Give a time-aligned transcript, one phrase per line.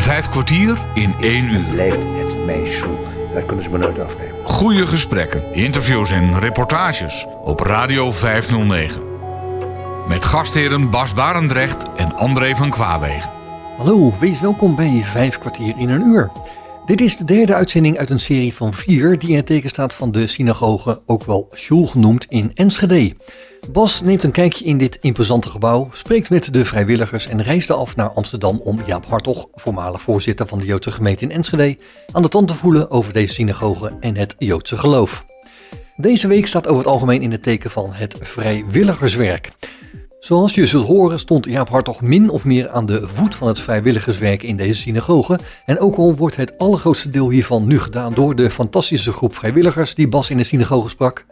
[0.00, 1.64] Vijf kwartier in één uur.
[1.70, 2.98] Blijft het mijn show.
[3.34, 4.34] Dat kunnen ze me nooit afnemen.
[4.44, 9.02] Goede gesprekken, interviews en reportages op Radio 509.
[10.08, 13.30] Met gastheren Bas Barendrecht en André van Kwaabegen.
[13.78, 16.30] Hallo, wees welkom bij Vijf kwartier in een uur.
[16.86, 19.94] Dit is de derde uitzending uit een serie van vier die in het teken staat
[19.94, 23.14] van de synagoge, ook wel Sjoel genoemd, in Enschede.
[23.68, 27.96] Bas neemt een kijkje in dit imposante gebouw, spreekt met de vrijwilligers en reisde af
[27.96, 31.78] naar Amsterdam om Jaap Hartog, voormalig voorzitter van de Joodse gemeente in Enschede,
[32.12, 35.24] aan de tand te voelen over deze synagoge en het Joodse geloof.
[35.96, 39.50] Deze week staat over het algemeen in het teken van het vrijwilligerswerk.
[40.20, 43.60] Zoals je zult horen stond Jaap Hartog min of meer aan de voet van het
[43.60, 45.38] vrijwilligerswerk in deze synagoge.
[45.64, 49.94] En ook al wordt het allergrootste deel hiervan nu gedaan door de fantastische groep vrijwilligers
[49.94, 51.24] die Bas in de synagoge sprak,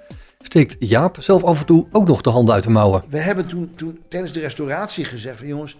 [0.45, 3.05] steekt Jaap zelf af en toe ook nog de handen uit de mouwen.
[3.09, 5.77] We hebben toen, toen tijdens de restauratie gezegd: van, jongens,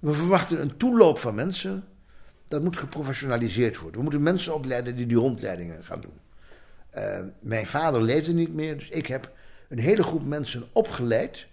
[0.00, 1.84] we verwachten een toeloop van mensen.
[2.48, 3.96] Dat moet geprofessionaliseerd worden.
[3.96, 6.20] We moeten mensen opleiden die die rondleidingen gaan doen.
[6.94, 9.32] Uh, mijn vader leefde niet meer, dus ik heb
[9.68, 11.46] een hele groep mensen opgeleid.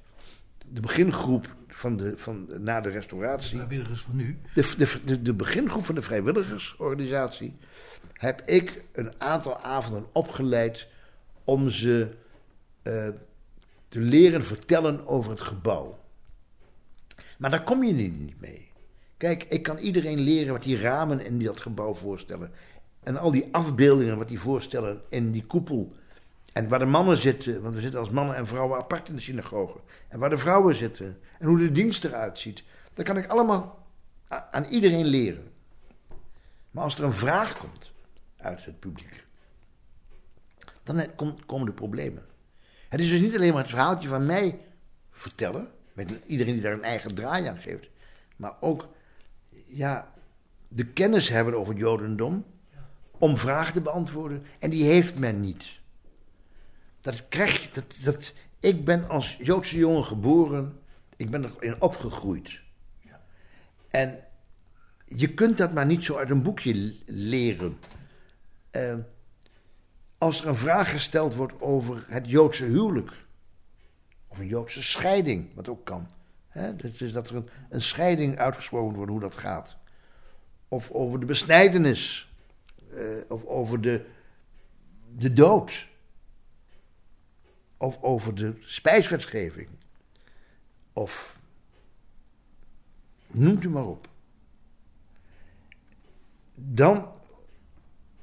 [0.70, 3.58] De begingroep van de, van, na de restauratie.
[3.58, 4.40] De vrijwilligers van nu.
[4.54, 7.56] De, de, de, de begingroep van de vrijwilligersorganisatie.
[8.14, 10.88] Heb ik een aantal avonden opgeleid
[11.44, 12.08] om ze
[13.88, 15.98] te leren vertellen over het gebouw.
[17.38, 18.72] Maar daar kom je niet mee.
[19.18, 22.52] Kijk, ik kan iedereen leren wat die ramen in dat gebouw voorstellen.
[23.04, 25.94] En al die afbeeldingen wat die voorstellen in die koepel.
[26.54, 29.22] En waar de mannen zitten, want we zitten als mannen en vrouwen apart in de
[29.22, 29.80] synagoge.
[30.08, 31.18] En waar de vrouwen zitten.
[31.40, 32.64] En hoe de dienst eruit ziet.
[32.94, 33.88] Dat kan ik allemaal
[34.28, 35.52] aan iedereen leren.
[36.72, 37.92] Maar als er een vraag komt
[38.38, 39.26] uit het publiek,
[40.84, 42.24] dan komen de problemen.
[42.90, 44.60] Het is dus niet alleen maar het verhaaltje van mij
[45.12, 47.90] vertellen, met iedereen die daar een eigen draai aan geeft,
[48.36, 48.88] maar ook
[49.68, 50.12] ja,
[50.68, 52.46] de kennis hebben over het Jodendom
[53.18, 54.44] om vragen te beantwoorden.
[54.60, 55.80] En die heeft men niet.
[57.02, 60.80] Dat krijg je, dat, dat, ik ben als Joodse jongen geboren,
[61.16, 62.60] ik ben erin opgegroeid.
[63.90, 64.20] En
[65.06, 67.78] je kunt dat maar niet zo uit een boekje leren.
[68.72, 68.96] Uh,
[70.20, 73.12] als er een vraag gesteld wordt over het Joodse huwelijk.
[74.28, 76.10] Of een Joodse scheiding, wat ook kan.
[76.48, 79.76] He, dus dat er een, een, scheiding uitgesproken wordt, hoe dat gaat.
[80.68, 82.34] Of over de besnijdenis.
[82.94, 84.06] Uh, of over de,
[85.18, 85.88] de dood.
[87.78, 89.68] Of over de spijswetgeving.
[90.94, 91.38] Of
[93.28, 94.08] noemt u maar op.
[96.56, 97.19] Dan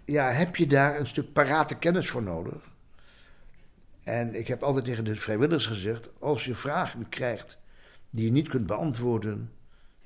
[0.06, 2.74] ja, heb je daar een stuk parate kennis voor nodig.
[4.04, 7.58] En ik heb altijd tegen de vrijwilligers gezegd: als je vragen krijgt
[8.10, 9.52] die je niet kunt beantwoorden,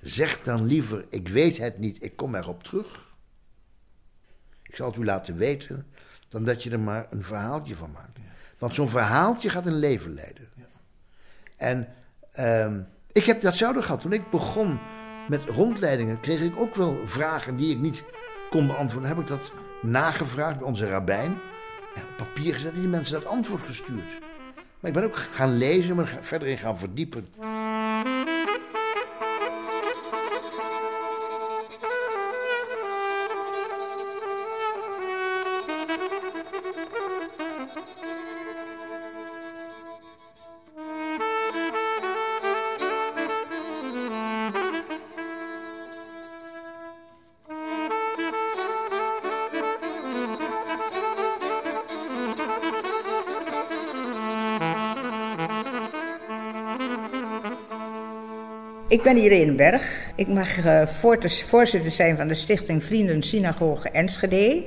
[0.01, 3.09] zeg dan liever: ik weet het niet, ik kom erop terug.
[4.63, 5.87] Ik zal het u laten weten,
[6.29, 8.19] dan dat je er maar een verhaaltje van maakt.
[8.59, 10.49] Want zo'n verhaaltje gaat een leven leiden.
[11.57, 11.89] En
[12.39, 14.01] um, ik heb datzelfde gehad.
[14.01, 14.79] Toen ik begon
[15.29, 18.05] met rondleidingen, kreeg ik ook wel vragen die ik niet
[18.51, 19.09] kon beantwoorden.
[19.09, 19.53] heb ik dat
[19.83, 21.39] nagevraagd bij onze rabbijn.
[21.95, 24.19] En op papier gezet die mensen dat antwoord gestuurd.
[24.81, 27.27] Maar ik ben ook gaan lezen, maar verder in gaan verdiepen.
[58.91, 60.11] Ik ben Irene Berg.
[60.15, 60.87] Ik mag uh,
[61.47, 64.65] voorzitter zijn van de stichting Vrienden Synagoge Enschede.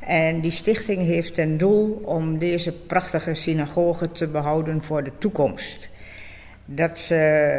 [0.00, 5.88] En die stichting heeft ten doel om deze prachtige synagoge te behouden voor de toekomst.
[6.64, 7.56] Dat uh,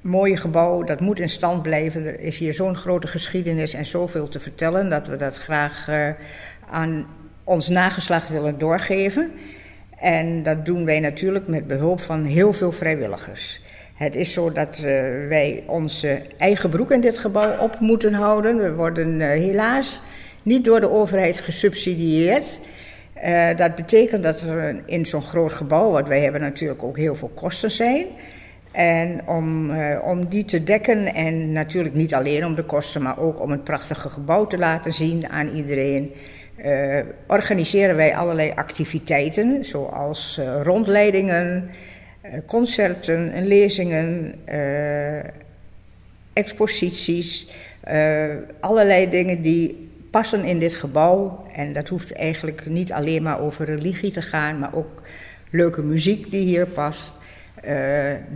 [0.00, 2.06] mooie gebouw, dat moet in stand blijven.
[2.06, 4.90] Er is hier zo'n grote geschiedenis en zoveel te vertellen...
[4.90, 6.08] dat we dat graag uh,
[6.70, 7.06] aan
[7.44, 9.32] ons nageslacht willen doorgeven.
[9.96, 13.60] En dat doen wij natuurlijk met behulp van heel veel vrijwilligers...
[13.96, 14.84] Het is zo dat uh,
[15.28, 18.56] wij onze eigen broek in dit gebouw op moeten houden.
[18.56, 20.00] We worden uh, helaas
[20.42, 22.60] niet door de overheid gesubsidieerd.
[23.24, 27.14] Uh, dat betekent dat er in zo'n groot gebouw, wat wij hebben natuurlijk ook heel
[27.14, 28.06] veel kosten zijn.
[28.72, 29.70] En om,
[30.02, 33.64] om die te dekken en natuurlijk niet alleen om de kosten, maar ook om het
[33.64, 36.12] prachtige gebouw te laten zien aan iedereen,
[37.26, 41.95] organiseren wij allerlei activiteiten, zoals rondleidingen, eh,
[42.46, 45.18] concerten en lezingen, uh,
[46.32, 47.48] exposities,
[48.60, 51.46] allerlei dingen die passen in dit gebouw.
[51.52, 55.02] En dat hoeft eigenlijk niet alleen maar over religie te gaan, maar ook
[55.50, 57.12] leuke muziek die hier past.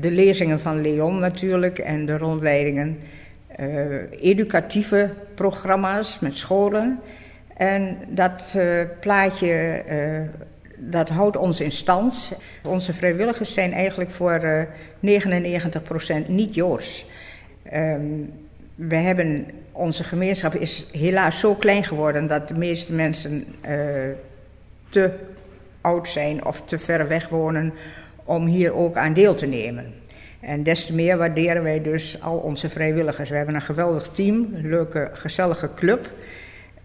[0.00, 2.98] de lezingen van Leon natuurlijk en de rondleidingen.
[4.20, 7.00] educatieve programma's met scholen.
[7.56, 8.56] En dat
[9.00, 9.82] plaatje,
[10.80, 12.38] dat houdt ons in stand.
[12.64, 14.66] Onze vrijwilligers zijn eigenlijk voor
[15.02, 15.20] uh,
[16.24, 17.06] 99% niet Joods.
[17.74, 18.32] Um,
[18.74, 23.44] we hebben, onze gemeenschap is helaas zo klein geworden dat de meeste mensen
[24.88, 25.12] te
[25.80, 27.72] oud zijn of te ver weg wonen
[28.24, 29.94] om hier ook aan deel te nemen.
[30.40, 33.30] En des te meer waarderen wij dus al onze vrijwilligers.
[33.30, 36.10] We hebben een geweldig team, een leuke, gezellige club.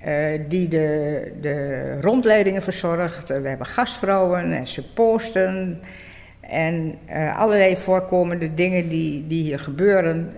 [0.07, 3.29] Uh, die de, de, rondleidingen verzorgt.
[3.29, 5.81] we hebben gastvrouwen en ze posten.
[6.39, 10.33] En uh, allerlei voorkomende dingen die, die hier gebeuren.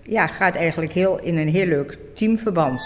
[0.00, 2.80] Ja, gaat eigenlijk heel, in een heel leuk teamverband.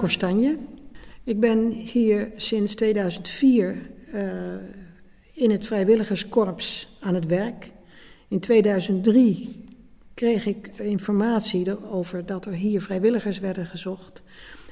[0.00, 0.56] Kostanje.
[1.24, 4.60] Ik ben hier sinds 2004 uh, eh,
[5.32, 7.70] in het vrijwilligerskorps aan het werk.
[8.28, 9.64] In 2003
[10.14, 14.22] kreeg ik informatie over dat er hier vrijwilligers werden gezocht.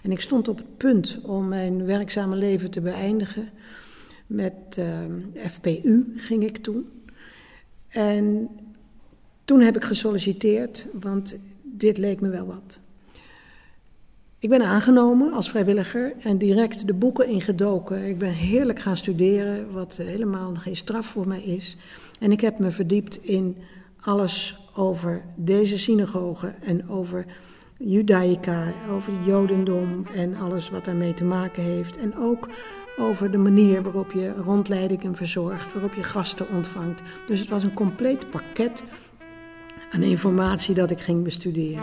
[0.02, 3.50] En ik stond op het punt om mijn werkzame leven te beëindigen.
[4.26, 5.10] Met uh, eh,
[5.50, 6.88] FPU ging ik toen.
[7.88, 8.48] En
[9.44, 12.80] toen heb ik gesolliciteerd, want dit leek me wel wat.
[14.40, 18.04] Ik ben aangenomen als vrijwilliger en direct de boeken ingedoken.
[18.04, 21.76] Ik ben heerlijk gaan studeren, wat helemaal geen straf voor mij is.
[22.20, 23.56] En ik heb me verdiept in
[24.00, 27.26] alles over deze synagoge en over
[27.78, 31.96] Judaica, over Jodendom en alles wat daarmee te maken heeft.
[31.96, 32.48] En ook
[32.98, 37.02] over de manier waarop je rondleidingen verzorgt, waarop je gasten ontvangt.
[37.26, 38.84] Dus het was een compleet pakket
[39.90, 41.82] aan informatie dat ik ging bestuderen.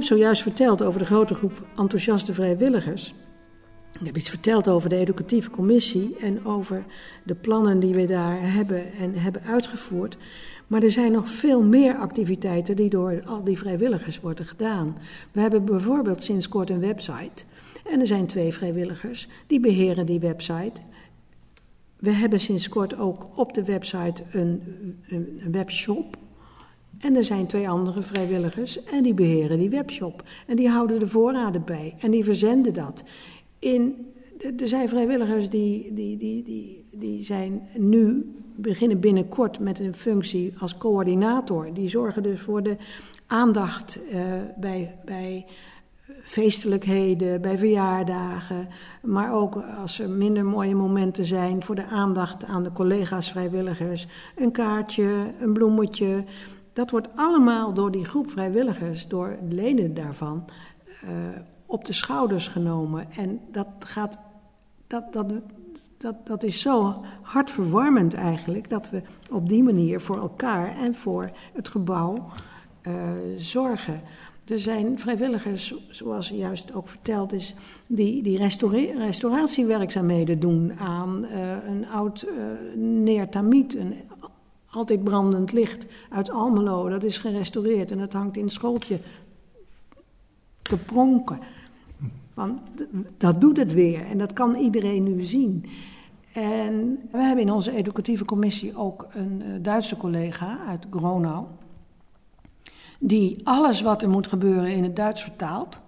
[0.00, 3.14] Heb zojuist verteld over de grote groep enthousiaste vrijwilligers.
[4.00, 6.84] Ik heb iets verteld over de educatieve commissie en over
[7.24, 10.16] de plannen die we daar hebben en hebben uitgevoerd.
[10.66, 14.96] Maar er zijn nog veel meer activiteiten die door al die vrijwilligers worden gedaan.
[15.32, 17.44] We hebben bijvoorbeeld sinds kort een website.
[17.90, 20.80] En er zijn twee vrijwilligers die beheren die website.
[21.96, 24.62] We hebben sinds kort ook op de website een,
[25.08, 26.16] een, een webshop.
[27.00, 30.22] En er zijn twee andere vrijwilligers en die beheren die webshop.
[30.46, 33.02] En die houden de voorraden bij en die verzenden dat.
[33.58, 34.06] In,
[34.58, 40.54] er zijn vrijwilligers die, die, die, die, die zijn nu, beginnen binnenkort met een functie
[40.58, 41.74] als coördinator.
[41.74, 42.76] Die zorgen dus voor de
[43.26, 44.22] aandacht uh,
[44.56, 45.46] bij, bij
[46.22, 48.68] feestelijkheden, bij verjaardagen,
[49.02, 54.06] maar ook als er minder mooie momenten zijn voor de aandacht aan de collega's vrijwilligers.
[54.36, 56.24] Een kaartje, een bloemetje.
[56.80, 60.44] Dat wordt allemaal door die groep vrijwilligers, door leden daarvan,
[61.04, 61.10] uh,
[61.66, 63.06] op de schouders genomen.
[63.16, 64.18] En dat gaat.
[64.86, 65.32] Dat, dat,
[65.98, 71.30] dat, dat is zo hartverwarmend eigenlijk, dat we op die manier voor elkaar en voor
[71.52, 72.26] het gebouw
[72.82, 72.94] uh,
[73.36, 74.00] zorgen.
[74.44, 77.54] Er zijn vrijwilligers, zoals juist ook verteld is,
[77.86, 78.38] die, die
[78.96, 82.32] restauratiewerkzaamheden doen aan uh, een oud uh,
[82.82, 83.94] neertamiet, een
[84.70, 86.88] altijd brandend licht uit Almelo.
[86.88, 89.00] Dat is gerestaureerd en het hangt in het schooltje
[90.62, 91.38] te pronken.
[92.34, 92.60] Want
[93.16, 95.64] dat doet het weer en dat kan iedereen nu zien.
[96.32, 101.46] En we hebben in onze educatieve commissie ook een uh, Duitse collega uit Gronau
[103.00, 105.80] die alles wat er moet gebeuren in het Duits vertaalt.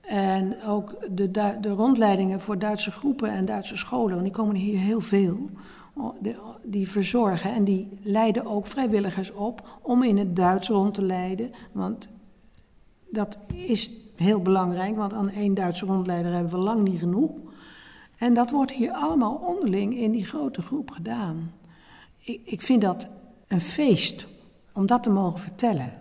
[0.00, 1.30] En ook de,
[1.60, 5.50] de rondleidingen voor Duitse groepen en Duitse scholen, want die komen hier heel veel,
[6.62, 11.50] die verzorgen en die leiden ook vrijwilligers op om in het Duits rond te leiden.
[11.72, 12.08] Want
[13.10, 17.30] dat is heel belangrijk, want aan één Duitse rondleider hebben we lang niet genoeg.
[18.16, 21.52] En dat wordt hier allemaal onderling in die grote groep gedaan.
[22.20, 23.06] Ik, ik vind dat
[23.46, 24.26] een feest
[24.72, 25.92] om dat te mogen vertellen.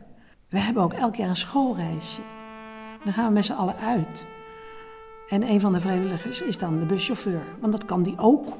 [0.49, 2.21] We hebben ook elk jaar een schoolreisje.
[3.03, 4.25] Dan gaan we met z'n allen uit.
[5.29, 8.57] En een van de vrijwilligers is dan de buschauffeur, want dat kan die ook.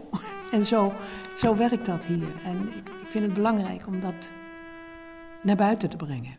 [0.52, 0.94] En zo,
[1.36, 2.28] zo werkt dat hier.
[2.46, 4.30] En ik, ik vind het belangrijk om dat
[5.42, 6.36] naar buiten te brengen.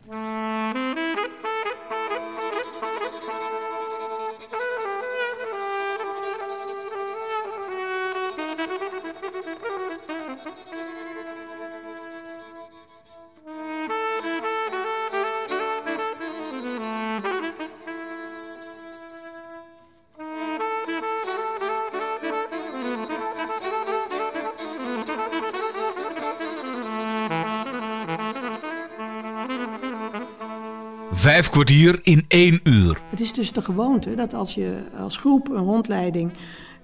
[31.51, 33.01] Kwartier in één uur.
[33.09, 36.31] Het is dus de gewoonte dat als je als groep een rondleiding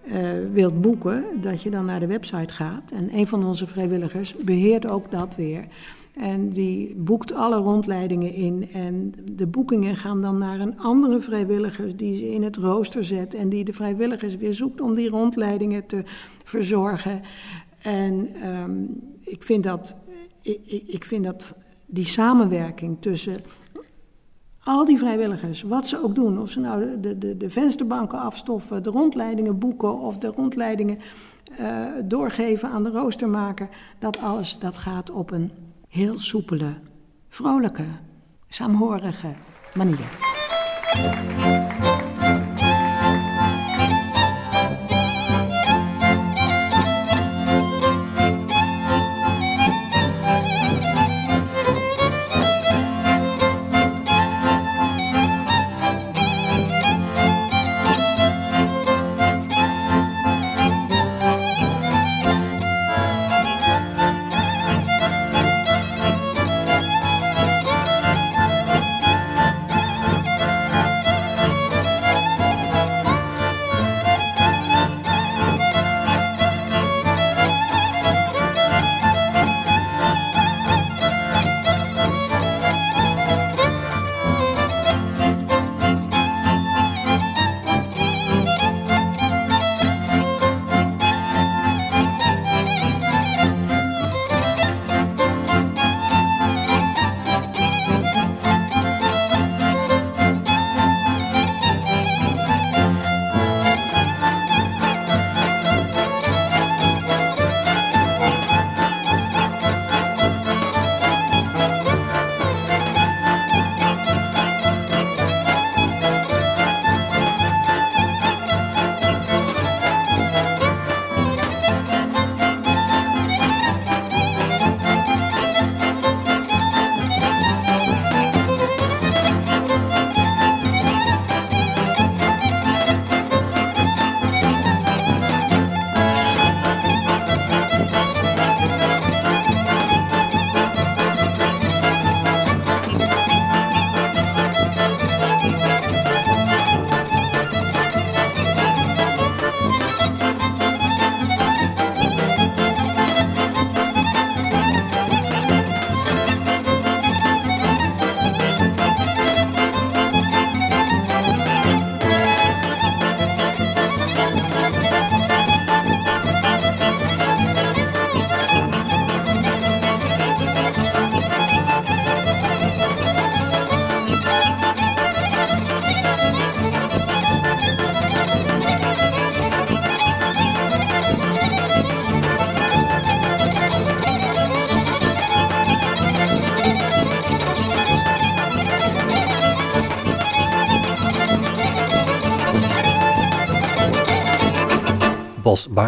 [0.07, 0.13] uh,
[0.53, 2.91] wilt boeken, dat je dan naar de website gaat.
[2.91, 5.65] En een van onze vrijwilligers beheert ook dat weer.
[6.13, 8.69] En die boekt alle rondleidingen in.
[8.73, 13.33] En de boekingen gaan dan naar een andere vrijwilliger die ze in het rooster zet.
[13.33, 16.03] En die de vrijwilligers weer zoekt om die rondleidingen te
[16.43, 17.21] verzorgen.
[17.81, 19.95] En um, ik, vind dat,
[20.41, 21.53] ik, ik vind dat
[21.85, 23.35] die samenwerking tussen
[24.65, 28.83] al die vrijwilligers, wat ze ook doen, of ze nou de, de, de vensterbanken afstoffen,
[28.83, 30.99] de rondleidingen boeken of de rondleidingen
[31.59, 33.69] uh, doorgeven aan de roostermaker,
[33.99, 35.51] dat alles dat gaat op een
[35.89, 36.73] heel soepele,
[37.29, 37.85] vrolijke,
[38.47, 39.33] saamhorige
[39.73, 41.54] manier.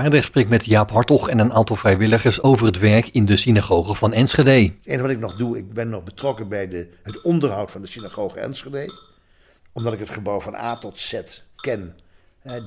[0.08, 3.96] Baarder spreekt met Jaap Hartog en een aantal vrijwilligers over het werk in de synagoge
[3.96, 4.74] van Enschede.
[4.84, 7.88] En wat ik nog doe, ik ben nog betrokken bij de, het onderhoud van de
[7.88, 8.94] synagoge Enschede.
[9.72, 11.22] Omdat ik het gebouw van A tot Z
[11.56, 11.96] ken.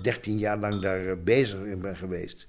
[0.03, 2.47] 13 jaar lang daar eh, bezig in ben geweest.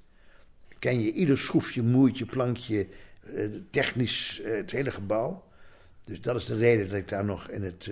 [0.79, 2.87] Ken je ieder schroefje, moertje, plankje,
[3.35, 5.43] eh, technisch eh, het hele gebouw.
[6.05, 7.89] Dus dat is de reden dat ik daar nog in het,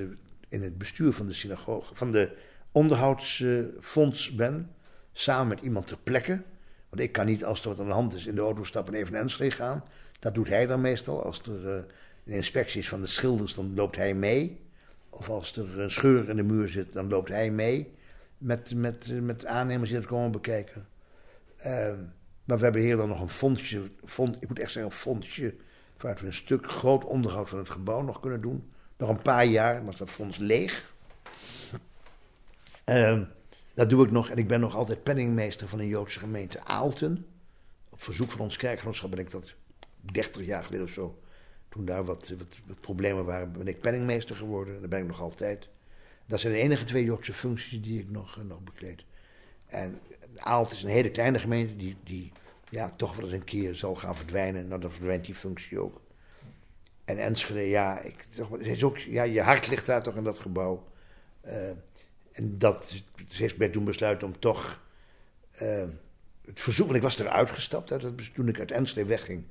[0.50, 2.32] in het bestuur van de synagoge, van de
[2.72, 4.72] onderhoudsfonds ben.
[5.14, 6.42] Samen met iemand ter plekke.
[6.90, 8.94] Want ik kan niet, als er wat aan de hand is, in de auto stappen
[8.94, 9.84] en even naar Enschede gaan.
[10.20, 11.24] Dat doet hij dan meestal.
[11.24, 11.86] Als er een
[12.26, 14.62] inspectie is van de schilders, dan loopt hij mee.
[15.10, 17.94] Of als er een scheur in de muur zit, dan loopt hij mee.
[18.38, 20.88] Met, met, met aannemers die het komen bekijken.
[21.58, 21.94] Uh,
[22.44, 23.92] maar we hebben hier dan nog een fondsje.
[24.06, 25.56] Fond, ik moet echt zeggen, een fondsje.
[25.98, 28.72] Waaruit we een stuk groot onderhoud van het gebouw nog kunnen doen.
[28.98, 30.94] Nog een paar jaar, is dat fonds leeg.
[32.86, 33.22] Uh,
[33.80, 37.26] dat doe ik nog en ik ben nog altijd penningmeester van een Joodse gemeente Aalten.
[37.90, 39.54] Op verzoek van ons kerkgenootschap ben ik dat
[40.02, 41.20] 30 jaar geleden of zo.
[41.70, 42.34] Toen daar wat,
[42.66, 44.76] wat, problemen waren, ben ik penningmeester geworden.
[44.76, 45.68] En dat ben ik nog altijd.
[46.26, 49.04] Dat zijn de enige twee Joodse functies die ik nog, nog bekleed.
[49.66, 50.00] En
[50.36, 52.32] Aalten is een hele kleine gemeente die, die
[52.70, 54.68] ja, toch wel eens een keer zal gaan verdwijnen.
[54.68, 56.02] Nou, dan verdwijnt die functie ook.
[57.06, 60.40] En Enschede, ja, ik, toch, is ook, ja, je hart ligt daar toch in dat
[60.40, 60.88] gebouw.
[61.46, 61.72] Uh,
[62.32, 64.82] en dat heeft mij toen besluiten om toch
[65.62, 65.84] uh,
[66.46, 69.44] het verzoek, want ik was eruit gestapt uit het, toen ik uit Enschede wegging,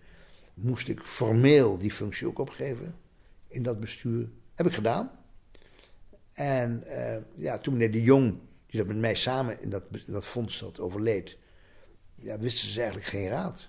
[0.54, 2.94] moest ik formeel die functie ook opgeven
[3.48, 4.28] in dat bestuur.
[4.54, 5.10] Heb ik gedaan.
[6.32, 10.26] En uh, ja, toen meneer De Jong, die dat met mij samen in dat, dat
[10.26, 11.36] fonds zat, overleed,
[12.14, 13.68] ja, wisten ze eigenlijk geen raad.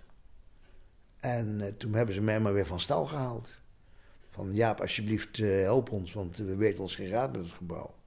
[1.20, 3.50] En uh, toen hebben ze mij maar weer van stal gehaald.
[4.30, 7.99] Van Jaap, alsjeblieft, help ons, want we weten ons geen raad met het gebouw.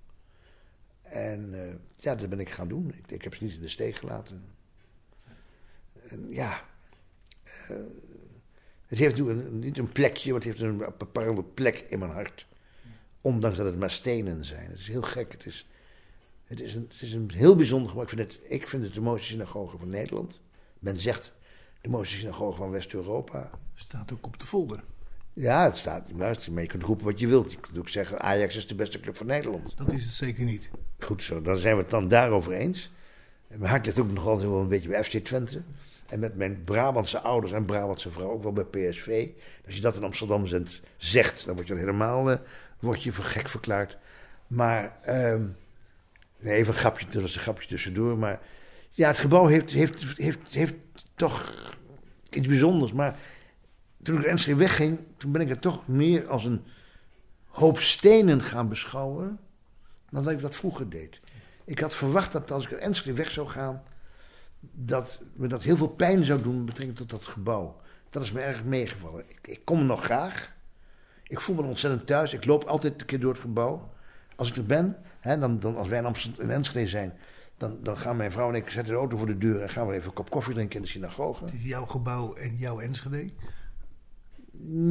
[1.12, 1.60] En uh,
[1.96, 2.94] ja, dat ben ik gaan doen.
[2.94, 4.44] Ik, ik, heb ze niet in de steek gelaten.
[6.08, 6.64] En ja,
[7.70, 7.76] uh,
[8.86, 12.46] het heeft een, niet een plekje, maar het heeft een bepaalde plek in mijn hart.
[13.20, 14.70] Ondanks dat het maar stenen zijn.
[14.70, 15.32] Het is heel gek.
[15.32, 15.68] Het is,
[16.44, 18.04] het is, een, het is een heel bijzonder gebouw.
[18.04, 20.40] Ik vind het, ik vind het de mooiste synagoge van Nederland.
[20.78, 21.32] Men zegt
[21.80, 23.50] de mooiste synagoge van West-Europa.
[23.74, 24.84] Staat ook op de folder.
[25.32, 26.08] Ja, het staat.
[26.16, 27.52] Luister, maar je kunt roepen wat je wilt.
[27.52, 29.76] Je kunt ook zeggen: Ajax is de beste club van Nederland.
[29.76, 30.70] Dat is het zeker niet.
[30.98, 32.92] Goed zo, dan zijn we het dan daarover eens.
[33.48, 35.62] En mijn hart ligt ook nog altijd wel een beetje bij FC Twente.
[36.06, 39.28] En met mijn Brabantse ouders en Brabantse vrouw ook wel bij PSV.
[39.66, 40.46] Als je dat in Amsterdam
[40.96, 42.36] zegt, dan word je helemaal uh,
[42.78, 43.96] word je voor gek verklaard.
[44.46, 45.34] Maar, uh,
[46.38, 48.18] nee, even een grapje, dat was een grapje tussendoor.
[48.18, 48.40] Maar
[48.90, 50.74] ja, het gebouw heeft, heeft, heeft, heeft
[51.14, 51.52] toch
[52.30, 52.92] iets bijzonders.
[52.92, 53.18] Maar
[54.02, 56.64] toen ik Enschede wegging, toen ben ik het toch meer als een
[57.46, 59.38] hoop stenen gaan beschouwen
[60.10, 61.20] dan dat ik dat vroeger deed.
[61.64, 63.82] Ik had verwacht dat als ik er Enschede weg zou gaan,
[64.60, 67.80] dat me dat heel veel pijn zou doen met betrekking tot dat gebouw.
[68.10, 69.24] Dat is me erg meegevallen.
[69.28, 70.54] Ik, ik kom er nog graag.
[71.22, 72.32] Ik voel me ontzettend thuis.
[72.32, 73.92] Ik loop altijd een keer door het gebouw.
[74.36, 77.18] Als ik er ben, hè, dan, dan, als wij in Amsterdam in Enschede zijn,
[77.56, 79.86] dan, dan gaan mijn vrouw en ik zetten de auto voor de deur en gaan
[79.86, 81.44] we even een kop koffie drinken in de synagoge.
[81.44, 83.30] Het is jouw gebouw en jouw Enschede?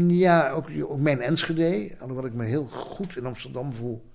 [0.07, 1.95] Ja, ook, mijn Enschede.
[1.99, 4.11] Alhoewel ik me heel goed in Amsterdam voel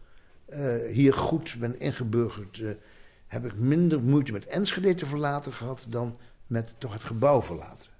[0.48, 2.70] uh, hier goed ben ingeburgerd, uh,
[3.26, 7.90] heb ik minder moeite met Enschede te verlaten gehad dan met toch het gebouw verlaten.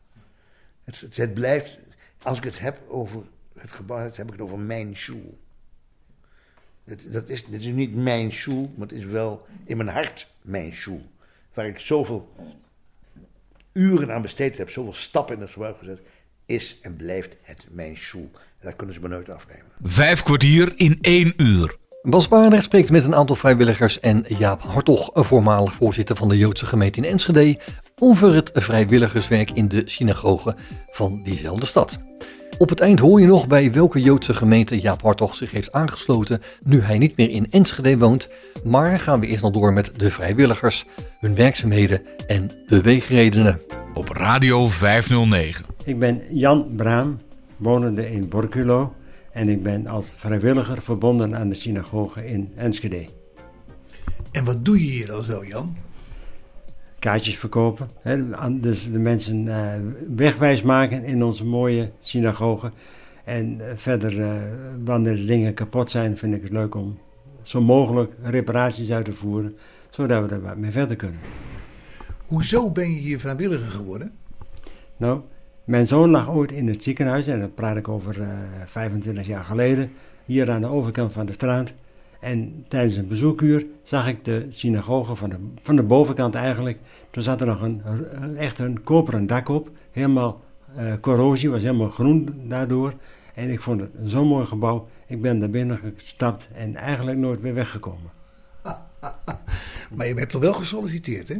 [0.84, 1.78] Het, het, blijft,
[2.22, 3.22] als ik het heb over
[3.58, 5.38] het gebouw, heb ik het over mijn school.
[6.84, 10.72] Dat, dat is, is niet mijn school, maar het is wel in mijn hart mijn
[10.72, 11.02] school.
[11.54, 12.32] Waar ik zoveel
[13.72, 16.00] uren aan besteed heb, zoveel stappen in het gebouw gezet,
[16.46, 18.30] is en blijft het mijn school.
[18.60, 19.64] Daar kunnen ze me nooit afnemen.
[19.82, 21.76] Vijf kwartier in één uur.
[22.02, 26.66] Bas Baarder spreekt met een aantal vrijwilligers en Jaap Hartog, voormalig voorzitter van de Joodse
[26.66, 27.58] gemeente in Enschede,
[27.94, 30.56] over het vrijwilligerswerk in de synagoge
[30.86, 31.98] van diezelfde stad.
[32.58, 36.40] Op het eind hoor je nog bij welke Joodse gemeente Jaap Hartog zich heeft aangesloten
[36.60, 38.28] nu hij niet meer in Enschede woont,
[38.64, 40.84] maar gaan we eerst nog door met de vrijwilligers,
[41.20, 43.60] hun werkzaamheden en beweegredenen.
[43.94, 45.75] Op Radio 509.
[45.86, 47.18] Ik ben Jan Braam,
[47.56, 48.94] wonende in Borculo
[49.32, 53.04] en ik ben als vrijwilliger verbonden aan de synagoge in Enschede.
[54.32, 55.76] En wat doe je hier al zo, Jan?
[56.98, 57.88] Kaartjes verkopen.
[58.00, 58.30] Hè?
[58.60, 59.72] Dus de mensen uh,
[60.16, 62.72] wegwijs maken in onze mooie synagoge.
[63.24, 64.42] En uh, verder, uh,
[64.84, 66.98] wanneer dingen kapot zijn, vind ik het leuk om
[67.42, 69.56] zo mogelijk reparaties uit te voeren.
[69.90, 71.20] Zodat we er wat mee verder kunnen.
[72.26, 74.12] Hoezo ben je hier vrijwilliger geworden?
[74.96, 75.20] Nou,
[75.66, 79.26] mijn zoon lag ooit in het ziekenhuis, en dat praat ik over uh, eh, 25
[79.26, 79.90] jaar geleden,
[80.24, 81.72] hier aan de overkant van de straat.
[82.20, 86.78] En tijdens een bezoekuur zag ik de synagoge van de, van de bovenkant eigenlijk.
[87.10, 89.70] Toen zat er nog een, een- echt een koperen dak op.
[89.90, 90.40] Helemaal
[90.76, 92.94] eh, corrosie, was helemaal groen daardoor.
[93.34, 94.88] En ik vond het zo'n mooi gebouw.
[95.06, 98.10] Ik ben daar binnen gestapt en eigenlijk nooit weer weggekomen.
[99.94, 101.36] Maar je hebt toch wel gesolliciteerd, hè?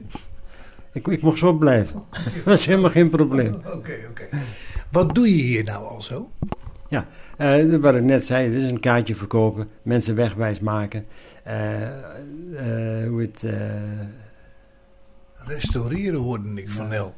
[0.97, 2.03] Ik, ik mocht zo blijven.
[2.35, 3.55] Dat was helemaal geen probleem.
[3.55, 4.29] Oké, oké.
[4.91, 6.31] Wat doe je hier nou al zo?
[6.89, 7.07] Ja,
[7.37, 11.05] eh, wat ik net zei, het is een kaartje verkopen, mensen wegwijs maken.
[11.45, 13.47] eh, eh, hoe het,
[15.47, 17.15] Restaureren hoorde ik van Nel.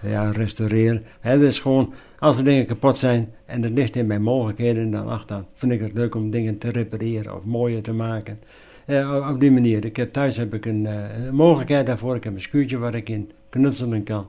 [0.00, 1.02] ja, restaureren.
[1.22, 5.08] Dat is gewoon, als er dingen kapot zijn en het ligt in mijn mogelijkheden, dan,
[5.08, 8.38] ach, dan vind ik het leuk om dingen te repareren of mooier te maken.
[8.86, 9.84] Eh, op- die manier.
[9.84, 12.16] Ik heb, thuis heb ik een, eh, een mogelijkheid daarvoor.
[12.16, 14.28] Ik heb een schuurtje waar ik in knutselen kan.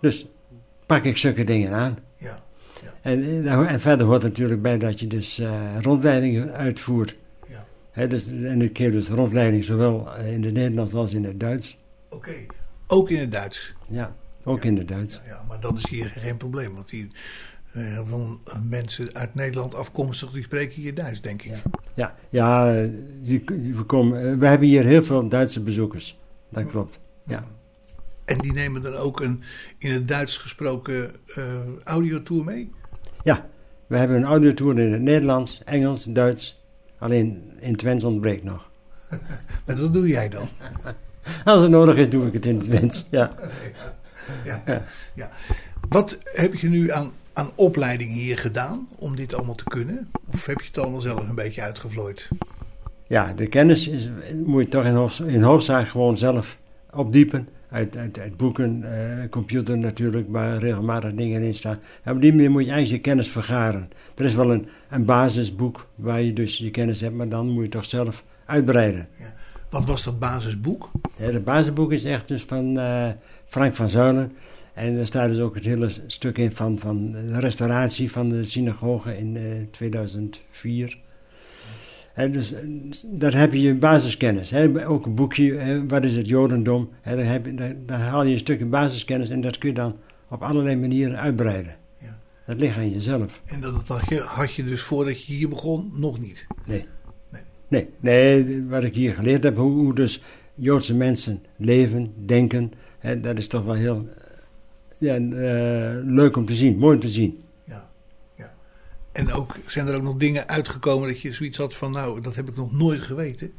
[0.00, 0.26] Dus
[0.86, 1.98] pak ik zulke dingen aan.
[2.16, 2.42] Ja.
[3.02, 5.42] En, eh, en verder hoort natuurlijk bij dat je dus
[5.80, 7.16] rondleidingen uitvoert.
[7.94, 8.06] Ja.
[8.06, 11.78] Dus, en ik geef dus rondleiding zowel in het Nederlands als in het Duits.
[12.10, 12.32] Oké.
[12.86, 13.74] Ook in het Duits.
[13.88, 15.20] Ja, ook in het Duits.
[15.26, 16.74] Ja, maar dat is hier geen probleem.
[16.74, 17.06] Want hier
[17.72, 21.52] eh, van mensen uit Nederland afkomstig, die spreken hier Duits, denk ik.
[21.94, 22.88] Ja, ja eh,
[23.22, 26.18] die, die- we, komen, eh, we hebben hier heel veel Duitse bezoekers.
[26.48, 27.00] Dat klopt.
[27.26, 27.44] Ja.
[28.24, 29.42] En die nemen dan ook een
[29.78, 31.44] in het Duits gesproken eh
[31.84, 32.70] audiotour mee?
[33.22, 33.46] ja,
[33.86, 36.60] we hebben een audiotour in het Nederlands, Engels, Duits.
[36.98, 38.70] Alleen in Twents ontbreekt nog.
[39.66, 40.48] Maar dat doe jij dan.
[41.44, 43.04] Als het nodig is, doe ik het in het Twents.
[43.10, 43.30] Ja.
[44.44, 44.62] Ja.
[45.14, 45.30] Ja.
[45.88, 50.10] Wat heb je nu aan, aan opleiding hier gedaan om dit allemaal te kunnen?
[50.32, 52.28] Of heb je het allemaal zelf een beetje uitgevlooid?
[53.06, 54.08] Ja, de kennis is,
[54.44, 56.58] moet je toch in, hoofd, in hoofdzaak gewoon zelf
[56.90, 57.48] opdiepen.
[57.70, 61.78] Uit, uit, uit boeken, eh, computer natuurlijk, waar regelmatig dingen in staan.
[62.02, 63.90] En op die manier moet je eigenlijk je kennis vergaren.
[64.14, 67.64] Er is wel een, een basisboek waar je dus je kennis hebt, maar dan moet
[67.64, 69.08] je toch zelf uitbreiden.
[69.70, 70.90] Wat was dat basisboek?
[71.16, 73.08] Ja, het basisboek is echt dus van eh,
[73.46, 74.32] Frank van Zuilen.
[74.74, 78.44] En er staat dus ook het hele stuk in van, van de restauratie van de
[78.44, 80.98] synagoge in eh, 2004.
[82.14, 82.60] En dus, eh,
[83.04, 84.50] daar heb je je basiskennis.
[84.50, 84.88] Hè.
[84.88, 86.88] Ook een boekje, hè, wat is het Jodendom?
[87.00, 89.74] Hè, daar, heb je, daar, daar haal je een stukje basiskennis en dat kun je
[89.74, 89.96] dan
[90.28, 91.76] op allerlei manieren uitbreiden.
[91.98, 92.18] Ja.
[92.46, 93.40] Dat ligt aan jezelf.
[93.46, 96.46] En dat had je, had je dus voordat je hier begon nog niet.
[96.66, 96.86] Nee.
[97.30, 97.42] Nee.
[97.68, 100.22] Nee, nee wat ik hier geleerd heb, hoe, hoe dus
[100.54, 104.08] Joodse mensen leven, denken, hè, dat is toch wel heel
[105.02, 107.44] ja, eh, leuk om te zien, mooi om te zien.
[107.64, 107.90] Ja.
[108.36, 108.52] ja.
[109.12, 112.34] En ook, zijn er ook nog dingen uitgekomen dat je zoiets had van, nou, dat
[112.34, 113.52] heb ik nog nooit geweten.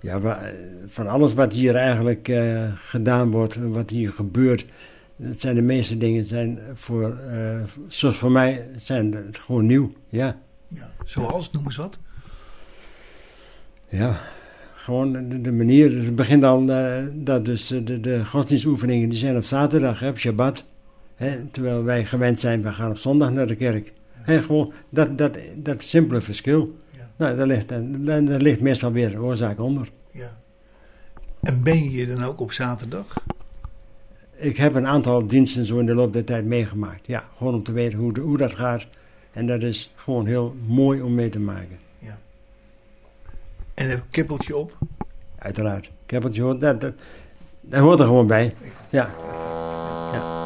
[0.00, 0.54] Ja, eh,
[0.86, 4.66] van alles wat hier eigenlijk eh, gedaan wordt, en wat hier gebeurt,
[5.16, 7.18] dat zijn de meeste dingen zijn voor,
[7.88, 9.92] zoals voor mij, zijn het gewoon nieuw.
[10.08, 10.90] Ja, Ja.
[11.04, 11.98] Zoals, noem eens wat.
[13.88, 14.20] ja.
[14.88, 19.18] Gewoon de, de manier, het begint al eh, dat dus eh, de, de godsdienstoefeningen die
[19.18, 20.64] zijn op zaterdag, hè, op Shabbat.
[21.14, 23.92] Hè, terwijl wij gewend zijn, we gaan op zondag naar de kerk.
[24.12, 26.76] Hè, gewoon dat, dat, dat simpele verschil.
[26.96, 27.08] Ja.
[27.16, 29.90] Nou, daar ligt, daar, daar ligt meestal weer de oorzaak onder.
[30.10, 30.36] Ja.
[31.40, 33.14] En ben je dan ook op zaterdag?
[34.36, 37.06] Ik heb een aantal diensten zo in de loop der tijd meegemaakt.
[37.06, 38.86] Ja, gewoon om te weten hoe, de- hoe dat gaat.
[39.32, 41.76] En dat is gewoon heel mooi om mee te maken.
[43.78, 44.78] En een kippeltje op?
[45.38, 45.90] Uiteraard.
[46.06, 46.92] Het gehoord, dat, dat,
[47.60, 48.54] dat hoort er gewoon bij.
[48.90, 49.10] Ja.
[50.12, 50.37] Radio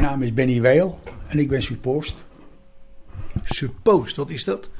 [0.00, 2.14] mijn naam is Benny Weil en ik ben suppost.
[3.44, 4.70] Suppost, wat is dat?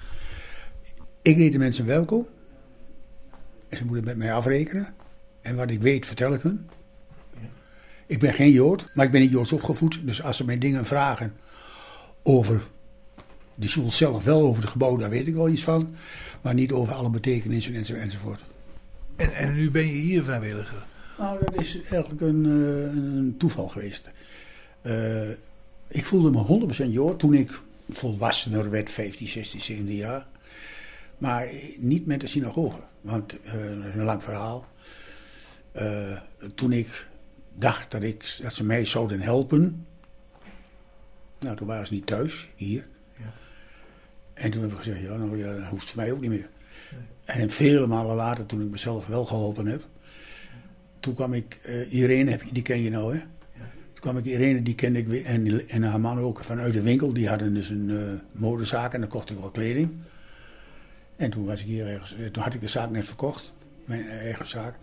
[1.23, 2.27] Ik heet de mensen welkom.
[3.69, 4.95] En ze moeten met mij afrekenen.
[5.43, 6.69] En wat ik weet, vertel ik hun.
[8.07, 10.07] Ik ben geen Jood, maar ik ben niet Joods opgevoed.
[10.07, 11.35] Dus als ze mij dingen vragen
[12.23, 12.67] over
[13.55, 15.95] de school zelf, wel over het gebouw, daar weet ik wel iets van.
[16.41, 18.45] Maar niet over alle betekenissen enzo- enzovoort.
[19.17, 20.87] En, en nu ben je hier vrijwilliger.
[21.19, 24.11] Nou, dat is eigenlijk een, eh, een toeval geweest.
[24.87, 25.31] Eh,
[25.89, 30.27] ik voelde me 100% Jood toen ik volwassener werd, 15, 16, 17 jaar.
[31.19, 32.79] Maar niet met de synagoge.
[33.01, 34.67] Want, eh, dat is een lang verhaal.
[35.73, 36.19] Eh,
[36.55, 37.09] toen ik
[37.55, 39.87] dacht dat, ik, dat ze mij zouden helpen.
[41.41, 42.87] Nou, toen waren ze niet thuis, hier.
[44.35, 46.49] En toen heb ik gezegd, ja, nou ja, dat hoeft voor mij ook niet meer.
[47.25, 49.83] En vele malen later, toen ik mezelf wel geholpen heb.
[51.01, 53.23] Toen kwam ik, eh, Irene, die ken je nou hè?
[53.97, 56.83] Toen kwam ik Irene, die kende ik weer, en, en haar man ook vanuit de
[56.83, 57.13] winkel.
[57.13, 59.91] Die hadden dus een eh, modezaak en dan kocht ik wel kleding.
[61.17, 63.53] En toen was ik hier ergens, eh, toen had ik de zaak net verkocht,
[63.85, 64.75] mijn eigen zaak.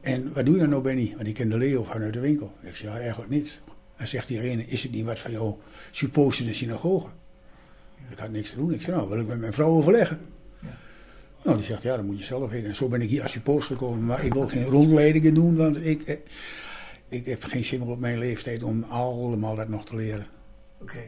[0.00, 1.12] En wat doe je dan nou, Benny?
[1.16, 2.52] Want ik kende Leo vanuit de winkel.
[2.62, 3.60] Ik zei, ja, eigenlijk niet.
[3.96, 5.54] En zegt Irene, is het niet wat van jou
[5.90, 7.08] suppost in de synagoge?
[8.08, 8.72] Ik had niks te doen.
[8.72, 10.18] Ik zei, nou, wil ik met mijn vrouw overleggen?
[11.44, 12.68] Nou, die zegt, ja, dat moet je zelf weten.
[12.68, 14.04] En zo ben ik hier als suppost gekomen.
[14.04, 16.16] Maar ik wil geen rondleidingen doen, want ik, eh,
[17.10, 20.26] ik heb geen zin meer op mijn leeftijd om allemaal dat nog te leren.
[20.80, 20.98] Oké.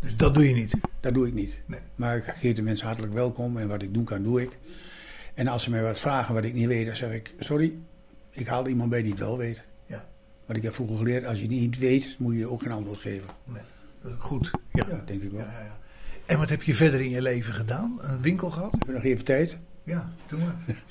[0.00, 0.74] Dus dat doe je niet?
[1.00, 1.60] Dat doe ik niet.
[1.66, 1.80] Nee.
[1.94, 4.58] Maar ik geef de mensen hartelijk welkom en wat ik doen kan, doe ik.
[5.34, 7.74] En als ze mij wat vragen wat ik niet weet, dan zeg ik, sorry,
[8.30, 9.62] ik haal iemand bij die het wel weet.
[9.86, 10.04] Ja.
[10.46, 12.98] Want ik heb vroeger geleerd, als je het niet weet, moet je ook geen antwoord
[13.00, 13.28] geven.
[13.44, 13.62] Nee.
[14.02, 14.50] Dat is goed.
[14.72, 14.86] Ja.
[14.90, 15.40] Ja, denk ik wel.
[15.40, 15.78] Ja, ja, ja.
[16.26, 17.98] En wat heb je verder in je leven gedaan?
[18.02, 18.72] Een winkel gehad?
[18.72, 19.56] Heb je nog even tijd?
[19.84, 20.56] Ja, doe maar.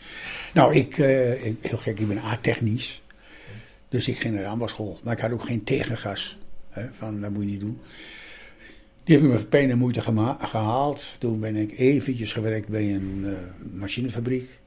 [0.53, 3.02] Nou, ik, ik- heel gek, ik ben A-technisch.
[3.93, 4.99] Dus ik ging naar de ambasschool.
[5.03, 6.37] Maar ik had ook geen tegengas.
[6.69, 7.79] Hè, van, dat moet je niet doen.
[9.03, 10.01] Die heb ik met pijn en moeite
[10.39, 11.15] gehaald.
[11.19, 13.37] Toen ben ik eventjes gewerkt bij een eh,
[13.73, 14.59] machinefabriek.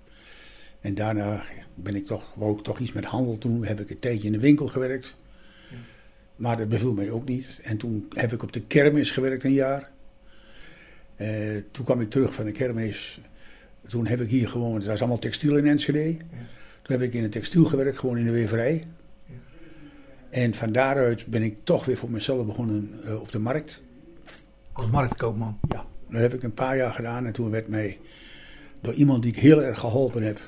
[0.80, 3.64] En daarna ben ik toch, wou ik toch iets met handel doen.
[3.64, 5.16] Heb ik een tijdje in de winkel gewerkt.
[6.36, 7.60] Maar dat beviel mij ook niet.
[7.62, 9.90] En toen heb ik op de kermis gewerkt een jaar.
[11.16, 13.20] Eh, toen kwam ik terug van de kermis.
[13.86, 14.76] Toen heb ik hier gewoond.
[14.76, 16.16] Het was allemaal textiel in Enschede.
[16.82, 18.86] Toen heb ik in het textiel gewerkt, gewoon in de weverij.
[20.36, 23.82] En van daaruit ben ik toch weer voor mezelf begonnen eh, op de markt.
[24.72, 25.58] Als marktkoopman.
[25.68, 27.26] Ja, dat heb ik een paar jaar gedaan.
[27.26, 27.98] En toen werd mij
[28.80, 30.40] door iemand die ik heel erg geholpen heb.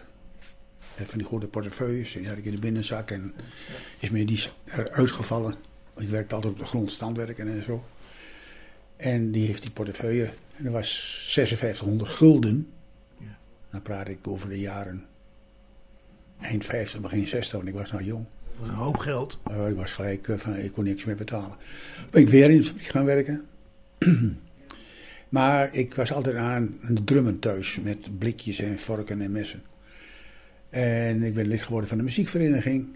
[0.96, 2.12] eh, Van die grote portefeuilles.
[2.12, 3.11] Die had ik in de binnenzak.
[3.11, 3.35] En
[3.98, 5.55] is mij die eruit gevallen.
[5.94, 7.85] Want ik werkte altijd op de grond standwerken en zo.
[8.96, 10.24] En die heeft die portefeuille.
[10.57, 12.72] En dat was 5600 gulden.
[13.70, 15.07] Dan praat ik over de jaren
[16.40, 18.24] eind 50, begin 60, want ik was nog jong.
[18.62, 19.38] Is een hoop geld.
[19.51, 21.57] Uh, ik was gelijk uh, van, ik kon niks meer betalen.
[22.11, 23.44] Ben ik weer in de fabriek gaan werken.
[25.29, 29.62] maar ik was altijd aan het drummen thuis met blikjes en vorken en messen.
[30.71, 32.88] En ik ben lid geworden van de muziekvereniging.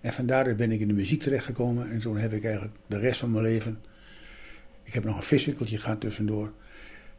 [0.00, 1.90] En vandaar ben ik in de muziek terechtgekomen.
[1.90, 3.78] En toen heb ik eigenlijk de rest van mijn leven...
[4.82, 6.52] Ik heb nog een viswinkeltje gehad tussendoor.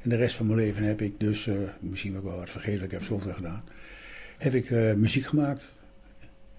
[0.02, 1.46] En de rest van mijn leven heb ik dus...
[1.46, 3.64] Uh, misschien ik wel wat vergeten, ik heb zoveel gedaan.
[4.38, 5.77] Heb ik uh, muziek gemaakt.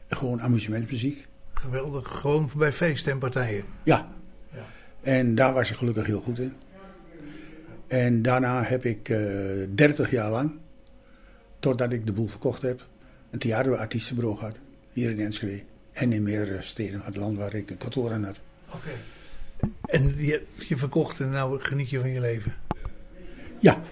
[0.08, 1.26] Gewoon amusementsmuziek.
[1.52, 3.64] Geweldig, gewoon bij feesten en partijen.
[3.82, 4.08] Ja.
[4.52, 4.64] ja.
[5.00, 6.52] En daar was ik gelukkig heel goed in.
[7.86, 10.52] En daarna heb ik uh, 30 jaar lang,
[11.58, 12.86] totdat ik de boel verkocht heb,
[13.30, 14.56] een theaterartiestenbureau gehad.
[14.92, 15.62] Hier in Enschede.
[15.92, 18.40] En in meerdere steden van het land waar ik een kantoor aan had.
[18.66, 18.76] Oké.
[18.76, 19.70] Okay.
[19.82, 22.54] En je, je verkocht en nou geniet je van je leven?
[23.58, 23.82] Ja.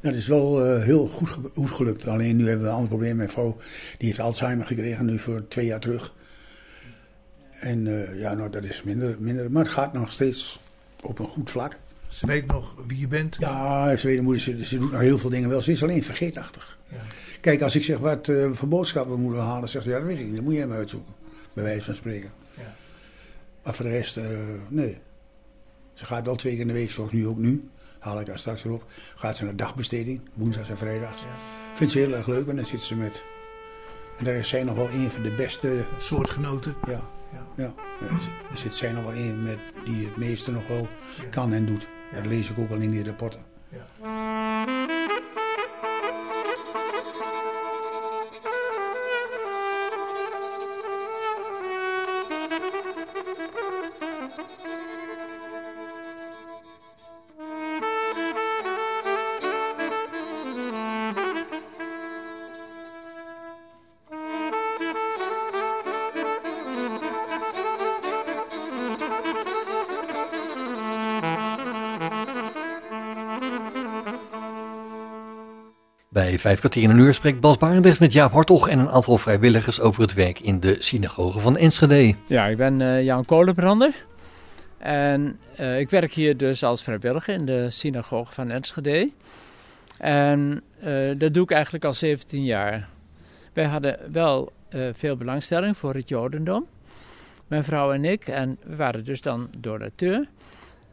[0.00, 2.08] Dat is wel uh, heel goed, goed, gelukt.
[2.08, 3.16] Alleen nu hebben we een ander probleem.
[3.16, 3.56] Mijn vrouw
[3.98, 6.14] die heeft Alzheimer gekregen nu voor twee jaar terug.
[7.50, 9.50] En uh, ja, nou, dat is minder, minder.
[9.50, 10.60] Maar het gaat nog steeds
[11.02, 11.78] op een goed vlak.
[12.08, 13.36] Ze weet nog wie je bent?
[13.38, 15.62] Ja, ze, weet, moeder, ze, ze doet nog heel veel dingen wel.
[15.62, 16.78] Ze is alleen vergeetachtig.
[16.88, 16.96] Ja.
[17.40, 20.18] Kijk, als ik zeg wat uh, voor boodschappen moeten halen, zegt ze ja, dat weet
[20.18, 20.34] ik niet.
[20.34, 21.12] Dat moet jij maar uitzoeken.
[21.52, 22.30] Bij wijze van spreken.
[22.54, 22.74] Ja.
[23.62, 24.18] Maar voor de rest,
[24.68, 24.98] nee.
[25.94, 27.60] Ze gaat wel twee keer in de week, zoals nu ook nu
[27.98, 28.84] haal ik daar straks erop.
[29.14, 31.22] Gaat ze naar dagbesteding, woensdags en vrijdags.
[31.22, 31.28] Ja.
[31.74, 33.24] Vindt ze heel erg leuk en dan zit ze met.
[34.18, 35.84] En daar is zij nog wel een van de beste.
[35.98, 36.74] Soortgenoten.
[36.86, 37.00] Ja.
[37.30, 37.44] ja.
[37.56, 37.72] ja.
[38.50, 41.28] Er zit zij nog wel een met die het meeste nog wel ja.
[41.30, 41.86] kan en doet.
[42.14, 43.40] Dat lees ik ook al in die rapporten.
[76.18, 79.18] Bij vijf kwartier in een uur spreekt Bas Barendrecht met Jaap Hartog en een aantal
[79.18, 82.14] vrijwilligers over het werk in de synagoge van Enschede.
[82.26, 83.94] Ja, ik ben uh, Jan Kolenbrander
[84.78, 89.10] en uh, ik werk hier dus als vrijwilliger in de synagoge van Enschede.
[89.98, 92.88] En uh, dat doe ik eigenlijk al 17 jaar.
[93.52, 94.52] Wij hadden wel
[94.92, 96.66] veel belangstelling voor het Jodendom,
[97.46, 100.26] mijn vrouw en ik, en we waren dus dan donateur.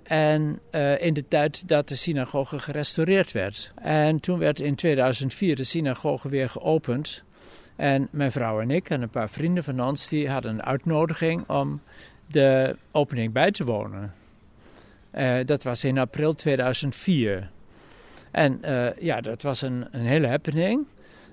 [0.06, 3.72] En uh, in de tijd dat de synagoge gerestaureerd werd.
[3.76, 7.24] En toen werd in 2004 de synagoge weer geopend.
[7.76, 11.50] En mijn vrouw en ik en een paar vrienden van ons die hadden een uitnodiging
[11.50, 11.82] om
[12.28, 14.14] de opening bij te wonen.
[15.14, 17.50] Uh, dat was in april 2004.
[18.32, 20.86] En uh, ja, dat was een, een hele happening.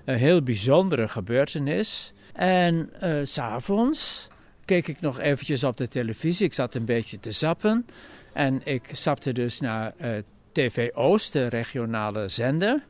[0.05, 2.13] Een heel bijzondere gebeurtenis.
[2.33, 2.89] En
[3.23, 4.27] s s'avonds
[4.65, 6.45] keek ik nog eventjes op de televisie.
[6.45, 7.85] Ik zat een beetje te zappen.
[8.33, 10.17] En ik stapte dus naar uh,
[10.51, 12.83] TV Oost, de regionale zender.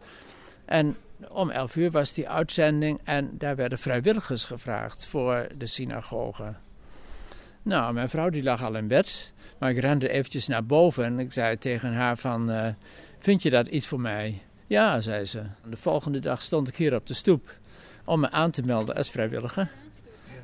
[0.66, 0.98] En
[1.30, 6.54] om 11 uur was die uitzending en daar werden vrijwilligers gevraagd voor de synagoge.
[7.62, 11.20] Nou, mijn vrouw die lag al in bed, maar ik rende eventjes naar boven en
[11.20, 12.68] ik zei tegen haar van, uh,
[13.20, 14.42] vind je dat iets voor mij?
[14.68, 15.44] Ja, zei ze.
[15.70, 17.52] De volgende dag stond ik hier op de stoep
[18.06, 19.70] om me aan te melden als vrijwilliger.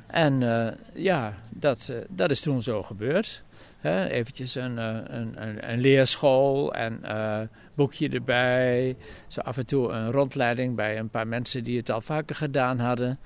[0.06, 3.42] En uh, ja, dat, dat is toen zo gebeurd.
[3.80, 7.40] Hè, eventjes een, een, een, een, leerschool en uh,
[7.74, 8.96] boekje erbij.
[9.26, 12.78] Zo af en toe een rondleiding bij een paar mensen die het al vaker gedaan
[12.78, 13.18] hadden.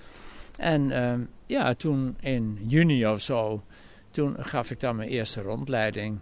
[0.56, 1.12] En uh,
[1.46, 3.64] ja, toen in juni of zo,
[4.10, 6.18] toen gaf ik dan mijn eerste rondleiding.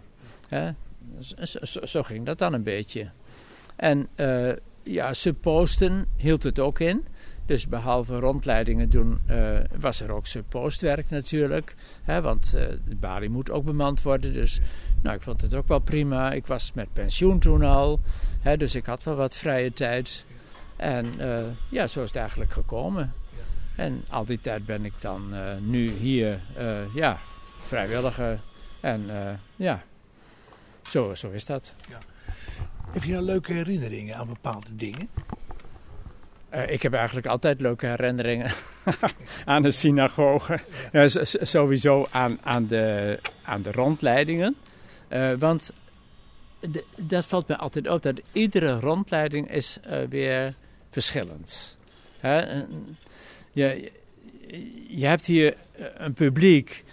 [0.47, 0.71] Hè.
[1.19, 3.09] Zo, zo, zo, ging dat dan een beetje.
[3.75, 4.51] En uh,
[4.83, 7.05] ja, subposten hield het ook in.
[7.45, 11.75] Dus behalve rondleidingen doen, uh, was er ook postwerk natuurlijk.
[12.03, 14.33] Hè, want uh, de balie moet ook bemand worden.
[14.33, 14.59] Dus
[15.01, 16.31] nou, ik vond het ook wel prima.
[16.31, 17.99] Ik was met pensioen toen al.
[18.39, 20.25] Hè, dus ik had wel wat vrije tijd.
[20.75, 21.39] En uh,
[21.69, 23.13] ja, zo is het eigenlijk gekomen.
[23.75, 26.39] En al die tijd ben ik dan nu hier,
[26.93, 27.19] ja,
[27.67, 28.39] vrijwilliger.
[28.79, 29.05] En
[29.55, 29.83] ja,
[30.89, 31.73] zo, zo is dat.
[31.89, 31.97] Ja.
[32.91, 35.07] Heb je nou leuke herinneringen aan bepaalde dingen?
[36.53, 38.51] Uh, ik heb eigenlijk altijd leuke herinneringen
[39.45, 40.59] aan de synagoge.
[40.91, 41.07] Ja.
[41.23, 44.55] sowieso aan, aan, de, aan de rondleidingen.
[45.09, 45.71] Uh, want
[46.59, 50.55] de, dat valt me altijd op, dat iedere rondleiding is uh, weer
[50.91, 51.77] verschillend.
[52.19, 52.63] Hè?
[53.51, 53.91] Je,
[54.87, 55.55] je hebt hier
[55.97, 56.83] een publiek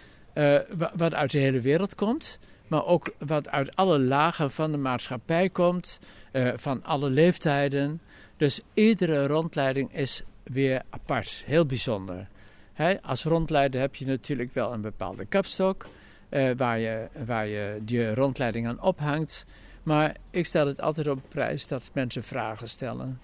[0.97, 2.39] wat uit de hele wereld komt.
[2.67, 6.01] Maar ook wat uit alle lagen van de maatschappij komt.
[6.57, 8.01] van alle leeftijden.
[8.41, 12.29] Dus iedere rondleiding is weer apart, heel bijzonder.
[13.03, 15.87] als rondleider heb je natuurlijk wel een bepaalde kapstok
[16.31, 19.45] uh, waar, je, waar je die rondleiding aan ophangt.
[19.83, 23.21] Maar ik stel het altijd op prijs dat mensen vragen stellen.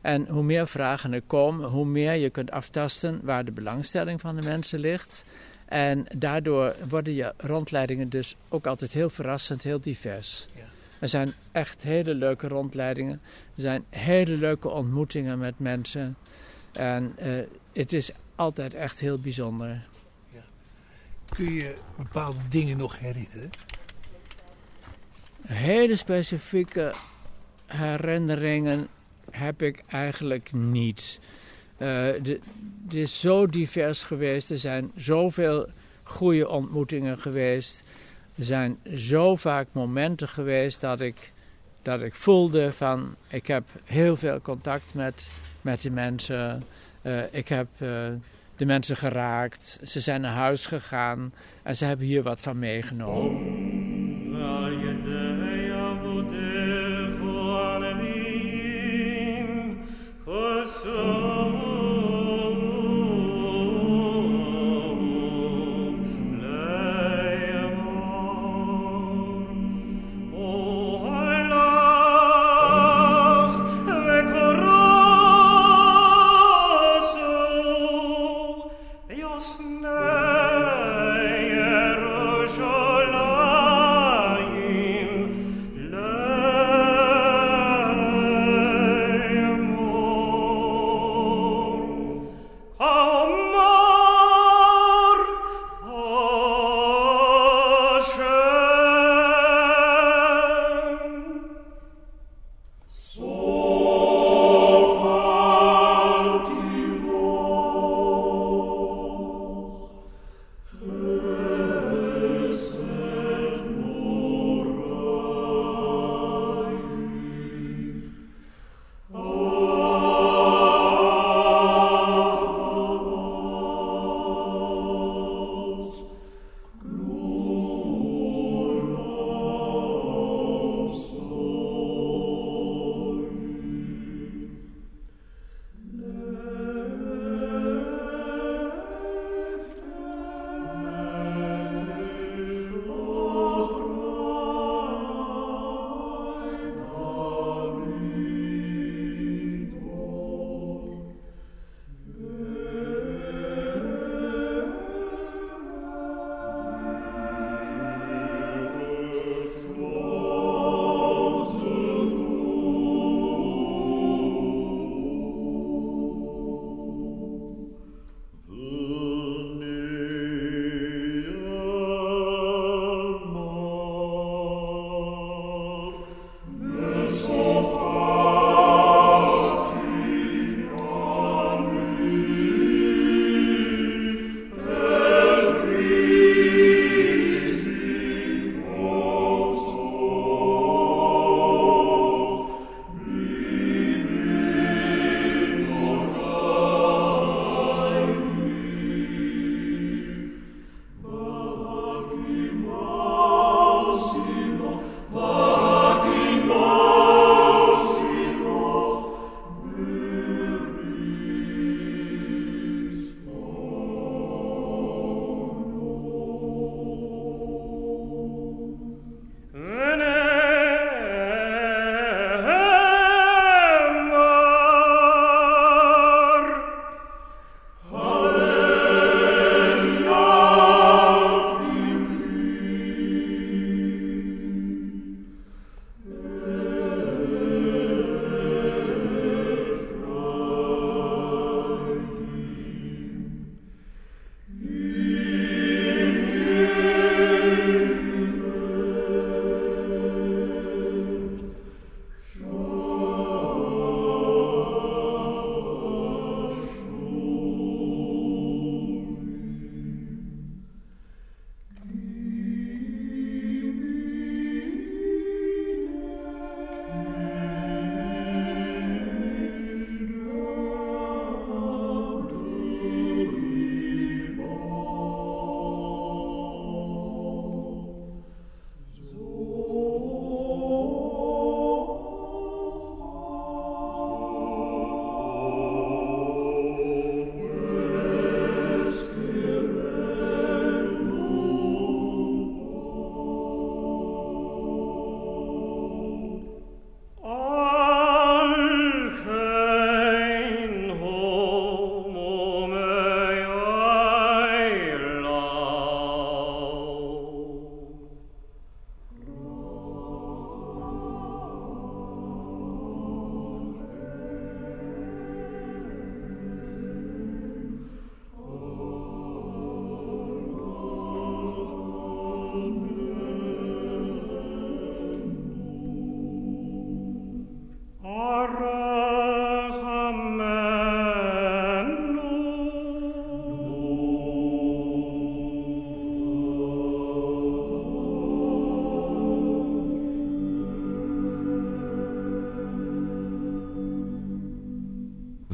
[0.00, 4.36] En hoe meer vragen er komen, hoe meer je kunt aftasten waar de belangstelling van
[4.36, 5.24] de mensen ligt.
[5.66, 10.48] En daardoor worden je rondleidingen dus ook altijd heel verrassend, heel divers.
[11.02, 13.20] Er zijn echt hele leuke rondleidingen.
[13.54, 16.16] Er zijn hele leuke ontmoetingen met mensen.
[16.72, 17.42] En uh,
[17.72, 19.86] het is altijd echt heel bijzonder.
[20.32, 20.42] Ja.
[21.28, 23.50] Kun je bepaalde dingen nog herinneren?
[25.46, 26.94] Hele specifieke
[27.66, 28.88] herinneringen
[29.30, 31.20] heb ik eigenlijk niet.
[31.78, 34.50] Uh, het is zo divers geweest.
[34.50, 35.68] Er zijn zoveel
[36.02, 37.82] goede ontmoetingen geweest.
[38.34, 41.32] Er zijn zo vaak momenten geweest dat ik,
[41.82, 45.30] dat ik voelde van ik heb heel veel contact met,
[45.60, 46.62] met de mensen.
[47.02, 47.88] Uh, ik heb uh,
[48.56, 49.78] de mensen geraakt.
[49.82, 53.81] Ze zijn naar huis gegaan en ze hebben hier wat van meegenomen.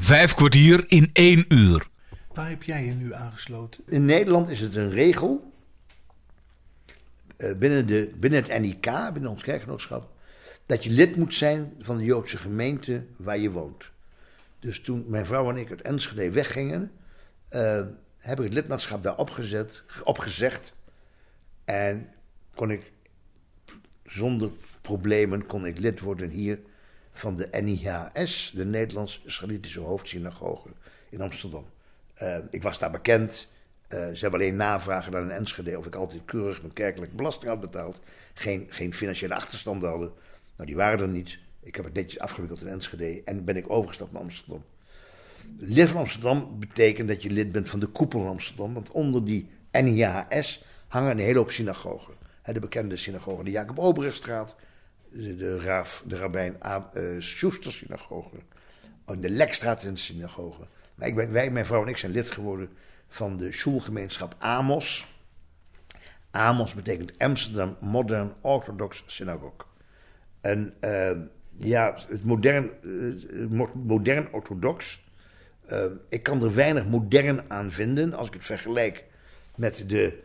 [0.08, 1.86] Vijf kwartier in één uur.
[2.32, 3.84] Waar heb jij je nu aangesloten?
[3.86, 5.52] In Nederland is het een regel.
[7.36, 10.10] eh, binnen, de, binnen het NIK, binnen ons kerkgenootschap.
[10.66, 13.90] dat je lid moet zijn van de Joodse gemeente waar je woont.
[14.58, 16.90] Dus toen mijn vrouw en ik uit Enschede weggingen.
[17.48, 17.82] eh,
[18.18, 20.72] heb ik het lidmaatschap daar opgezet, opgezegd.
[21.64, 22.08] En
[22.54, 22.92] kon ik
[24.04, 24.50] zonder
[24.80, 26.58] problemen kon ik lid worden hier
[27.18, 30.68] van de NIHS, de Nederlands-Israëlitische Hoofdsynagoge
[31.10, 31.66] in Amsterdam.
[32.14, 33.48] Eh, ik was daar bekend.
[33.88, 37.50] Eh, ze hebben alleen navragen naar een Enschede of ik altijd keurig mijn kerkelijke belasting
[37.50, 38.00] had betaald.
[38.34, 40.12] Geen, geen financiële achterstanden hadden.
[40.56, 41.38] Nou, die waren er niet.
[41.60, 44.64] Ik heb het netjes afgewikkeld in Enschede en ben ik overgestapt naar Amsterdam.
[45.58, 48.74] Lid van Amsterdam betekent dat je lid bent van de koepel van Amsterdam.
[48.74, 52.14] Want onder die NIHS hangen een hele hoop synagogen.
[52.52, 54.56] De bekende synagoge, de Jacob Obrechtstraat,
[55.12, 58.36] de, de, Raaf, de Rabijn A- eh, Schuster synagoge,
[59.06, 60.66] en de Lekstraat in de synagoge.
[60.94, 62.68] Maar ik ben, wij, mijn vrouw en ik, zijn lid geworden
[63.08, 65.06] van de Schulgemeenschap Amos.
[66.30, 69.66] Amos betekent Amsterdam Modern Orthodox Synagogue.
[70.40, 71.10] En eh,
[71.50, 75.04] ja, het modern, eh, mo- modern orthodox.
[75.66, 79.04] eh, ik kan er weinig modern aan vinden als ik het vergelijk
[79.54, 80.22] met de,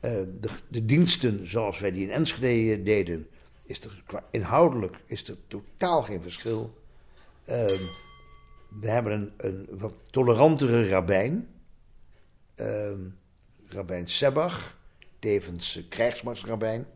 [0.00, 3.28] de, de diensten zoals wij die in Enschede deden.
[3.64, 6.82] Is er, qua inhoudelijk is er totaal geen verschil.
[7.44, 7.82] Ehm,
[8.80, 11.48] we hebben een, een wat tolerantere rabbijn.
[12.54, 13.00] Ehm,
[13.66, 14.78] rabbijn Sebach,
[15.18, 16.86] tevens eh, krijgsmarsrabbijn.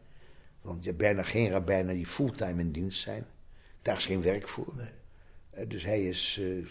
[0.61, 3.27] Want je hebt bijna geen rabbijnen die fulltime in dienst zijn.
[3.83, 4.75] Daar is geen werk voor.
[5.59, 6.67] Eh, dus hij is eh,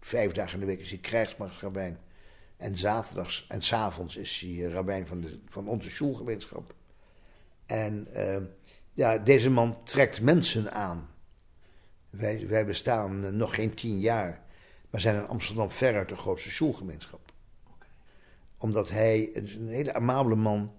[0.00, 1.98] vijf dagen in de week is hij krijgsmarsrabbijn.
[2.56, 6.74] En zaterdags en s'avonds is hij rabbijn van, de, van onze schoolgemeenschap.
[7.66, 8.42] En eh,
[8.96, 11.08] ja, deze man trekt mensen aan.
[12.10, 14.42] Wij, wij bestaan nog geen tien jaar,
[14.90, 17.32] maar zijn in Amsterdam veruit de grootste schoolgemeenschap.
[18.58, 20.72] Omdat hij, een hele amabele man,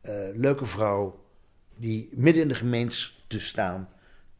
[0.00, 1.24] eh, leuke vrouw,
[1.76, 2.96] die midden in de gemeente
[3.26, 3.88] te staan,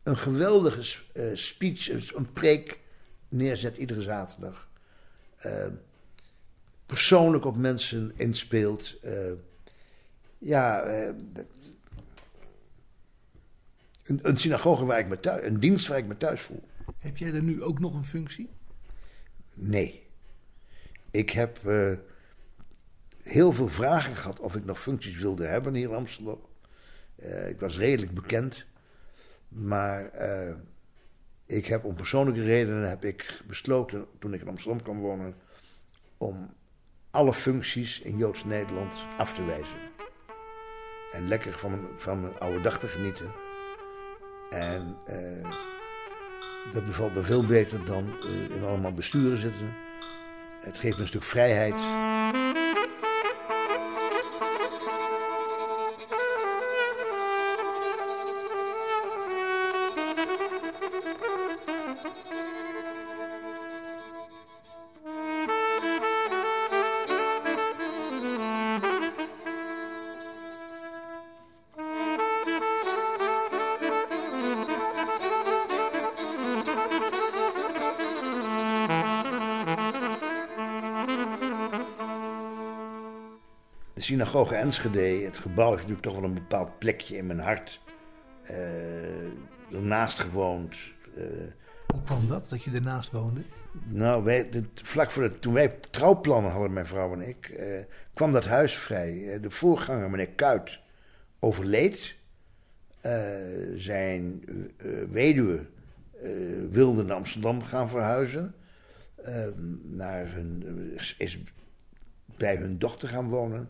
[0.03, 2.79] een geweldige eh, speech, een- preek
[3.29, 4.69] neerzet iedere zaterdag.
[5.37, 5.67] Eh,
[6.87, 8.97] persoonlijk op mensen inspeelt.
[10.41, 10.85] ja,
[14.09, 16.63] een, een synagoge waar ik me thuis, een dienst waar ik me thuis voel.
[16.99, 18.51] Heb jij daar nu ook nog een functie?
[19.55, 20.07] Nee.
[21.11, 21.93] Ik heb eh,
[23.23, 26.41] heel veel vragen gehad of ik nog functies wilde hebben hier in Amsterdam.
[27.17, 28.67] Eh, ik was redelijk bekend.
[29.49, 30.55] Maar eh,
[31.47, 35.35] ik heb om persoonlijke redenen heb ik besloten, toen ik in Amsterdam kwam wonen,
[36.17, 36.55] om
[37.11, 39.79] alle functies in Joods Nederland af te wijzen.
[41.13, 43.48] En lekker van van mijn oude dag te genieten.
[44.51, 45.51] En eh,
[46.73, 49.75] dat bevalt me veel beter dan eh, in allemaal besturen zitten.
[50.61, 51.75] Het geeft me een stuk vrijheid.
[83.99, 87.81] De synagoge Enschede, het gebouw heeft natuurlijk toch wel een bepaald plekje in mijn hart.
[88.43, 88.57] Eh
[89.73, 90.77] ernaast gewoond.
[91.17, 91.23] Eh,
[91.87, 93.41] Hoe kwam dat, dat je ernaast woonde?
[93.89, 94.51] nou, wij,
[94.83, 97.85] vlak voor de, toen wij trouwplannen hadden, mijn vrouw en ik, eh,
[98.15, 99.39] kwam dat huis vrij.
[99.41, 100.79] De voorganger, meneer Kuit,
[101.39, 102.15] overleed.
[103.75, 104.45] Zijn
[105.11, 105.67] weduwe
[106.71, 108.55] wilde naar Amsterdam gaan verhuizen.
[109.83, 110.65] Naar hun,
[111.19, 111.39] is
[112.37, 113.69] bij hun dochter gaan wonen.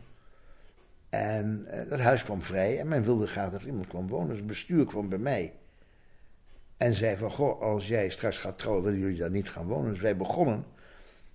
[1.08, 4.28] En eh, dat huis kwam vrij en men wilde graag dat er iemand kwam wonen.
[4.28, 5.52] Dus het bestuur kwam bij mij.
[6.76, 9.90] En zei van, goh, als jij straks gaat trouwen, willen jullie daar niet gaan wonen.
[9.90, 10.64] Dus wij begonnen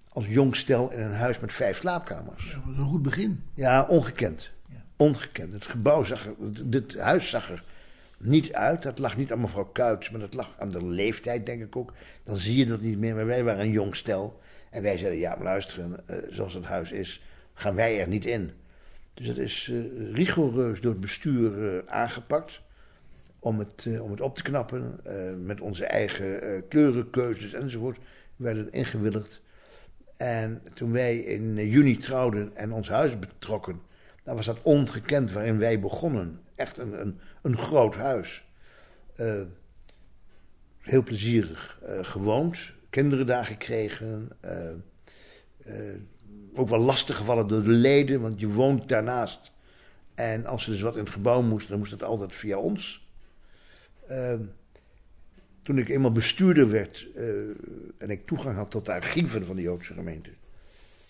[0.10, 2.52] als jong stel in een huis met vijf slaapkamers.
[2.52, 3.44] Dat was een goed begin.
[3.54, 4.52] Ja, ongekend.
[4.96, 5.54] Ongekend.
[5.54, 6.36] Het gebouw zag er,
[6.70, 7.64] het huis zag er
[8.18, 8.82] niet uit.
[8.82, 11.94] Dat lag niet aan mevrouw Kuits, maar dat lag aan de leeftijd, denk ik ook.
[12.24, 13.16] Dan zie je dat niet meer.
[13.16, 14.40] Maar wij waren een jong stel.
[14.70, 18.52] En wij zeiden, ja, luisteren, eh, zoals het huis is, gaan wij er niet in.
[19.14, 22.62] Dus dat is eh, rigoureus door het bestuur eh, aangepakt.
[23.40, 25.00] Om het, eh, om het op te knappen.
[25.46, 28.00] met onze eigen kleurenkeuzes enzovoort.
[28.36, 29.42] werden ingewilligd.
[30.18, 33.82] En toen wij in juni trouwden en ons huis betrokken,
[34.24, 36.40] dan was dat ongekend waarin wij begonnen.
[36.56, 38.46] Echt een, een, een groot huis.
[40.80, 42.74] Heel plezierig gewoond.
[42.90, 44.32] kinderen daar gekregen.
[46.56, 49.52] Ook wel lastig gevallen door de leden, want je woont daarnaast.
[50.16, 53.08] En als er dus wat in het gebouw moest, dan moest het altijd via ons.
[54.08, 54.34] Eh,
[55.64, 57.26] toen ik eenmaal bestuurder werd eh,
[57.98, 60.30] en ik toegang had tot de archieven van de Joodse gemeente,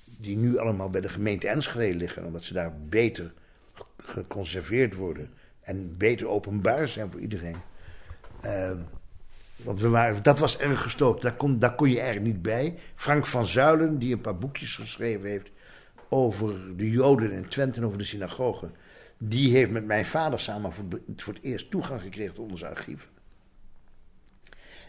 [0.05, 3.33] die nu allemaal bij de gemeente Enschede liggen, omdat ze daar beter
[3.73, 5.29] ge- geconserveerd worden
[5.61, 7.57] en beter openbaar zijn voor iedereen.
[8.41, 8.71] Eh,
[9.56, 12.78] want we waren, dat was erg gestoord, daar kon, daar kon je eigenlijk niet bij.
[12.95, 15.51] Frank van Zuilen, die een paar boekjes geschreven heeft
[16.10, 18.72] over de Joden in Twente en over de synagogen,
[19.18, 20.86] die heeft met mijn vader samen voor,
[21.34, 23.10] het eerst toegang gekregen tot onze archieven.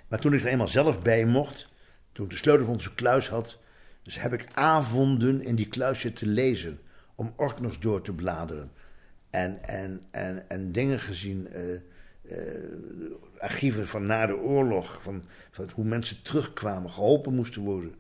[0.09, 1.69] Maar toen ik er eenmaal zelf bij mocht,
[2.13, 3.59] toen ik de sleutel van onze kluis had,
[4.03, 6.81] dus heb ik avonden in die kluisje te lezen,
[7.15, 8.73] om ordners door te bladeren.
[9.31, 11.63] En, en, en, en dingen gezien, eh,
[12.29, 12.39] eh,
[13.39, 17.95] archieven van na de oorlog, van, van hoe mensen terugkwamen, geholpen moesten worden.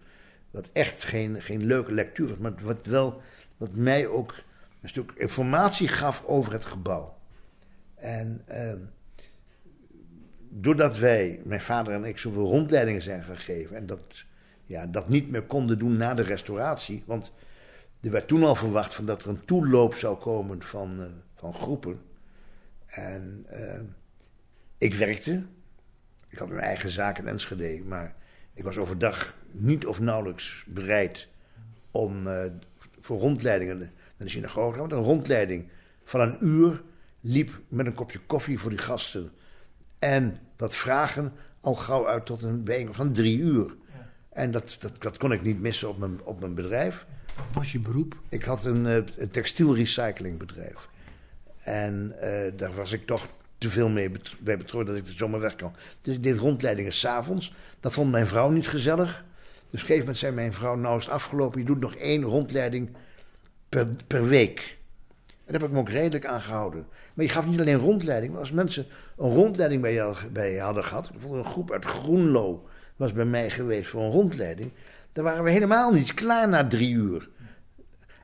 [0.50, 3.22] Wat echt geen, geen leuke lectuur was, maar wat wel,
[3.56, 4.34] wat mij ook
[4.82, 7.16] een stuk informatie gaf over het gebouw.
[7.94, 8.74] En eh,
[10.48, 14.24] doordat wij, mijn vader en ik, zoveel rondleidingen zijn gegeven en dat,
[14.66, 17.32] ja, dat niet meer konden doen na de restauratie, want
[18.00, 21.54] er werd toen al verwacht van dat er een toeloop zou komen van, eh, van
[21.54, 22.00] groepen.
[22.86, 23.80] En eh,
[24.84, 25.42] ik werkte.
[26.28, 28.14] Ik had mijn eigen zaak in Enschede, maar
[28.54, 31.28] ik was overdag niet of nauwelijks bereid
[31.90, 32.44] om eh,
[33.00, 34.88] voor rondleidingen naar de synagoge te gaan.
[34.88, 35.68] Want een rondleiding
[36.04, 36.82] van een uur
[37.20, 39.32] liep met een kopje koffie voor die gasten
[39.98, 43.74] en wat vragen al gauw uit tot een bijeenkomst van drie uur.
[44.28, 47.06] En dat, dat, dat kon ik niet missen op mijn, op mijn bedrijf.
[47.36, 48.18] Wat was je beroep?
[48.28, 50.88] Ik had een, eh, een textielrecyclingbedrijf.
[51.58, 53.28] En eh, daar was ik toch
[53.64, 55.74] te veel mee bet- bij betrokken dat ik het zomaar weg kan.
[56.00, 57.54] Dus ik deed rondleidingen s'avonds.
[57.80, 59.06] Dat vond mijn vrouw niet gezellig.
[59.06, 59.14] Dus
[59.64, 62.90] op een gegeven moment zei mijn vrouw, nou is afgelopen, je doet nog één rondleiding
[63.68, 64.78] per, per week.
[65.26, 66.86] En daar heb ik me ook redelijk aan gehouden.
[67.14, 68.86] Maar je gaf niet alleen rondleiding, maar als mensen
[69.16, 73.24] een rondleiding bij je, bij je hadden gehad, bijvoorbeeld een groep uit Groenlo was bij
[73.24, 74.72] mij geweest voor een rondleiding,
[75.12, 77.28] dan waren we helemaal niet klaar na drie uur.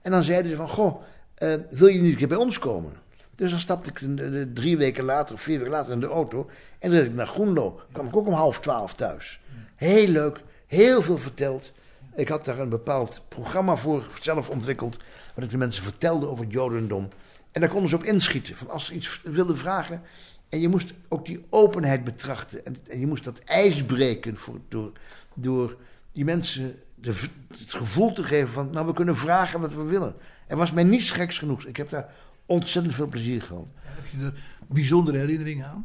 [0.02, 1.02] En dan zeiden ze van, goh,
[1.34, 2.92] eh, wil je niet een keer bij ons komen?
[3.40, 6.90] Dus dan stapte ik drie weken later of vier weken later in de auto en
[6.90, 7.80] reed ik naar Groenlo.
[7.92, 9.40] kwam ik ook om half twaalf thuis.
[9.74, 11.72] Heel leuk, heel veel verteld.
[12.14, 14.96] Ik had daar een bepaald programma voor zelf ontwikkeld,
[15.34, 17.08] wat ik de mensen vertelde over het Jodendom.
[17.52, 20.02] En daar konden ze op inschieten, van als ze iets wilden vragen.
[20.48, 22.64] En je moest ook die openheid betrachten.
[22.64, 24.92] En, je moest dat ijs breken voor, door,
[25.34, 25.76] door
[26.12, 27.14] die mensen de,
[27.58, 30.14] het gevoel te geven van, nou we kunnen vragen wat we willen.
[30.46, 31.64] Er was mij niets geks genoeg.
[31.64, 32.12] Ik heb daar
[32.50, 33.66] ontzettend veel plezier gehad.
[33.74, 35.84] Heb je er bijzondere herinneringen aan?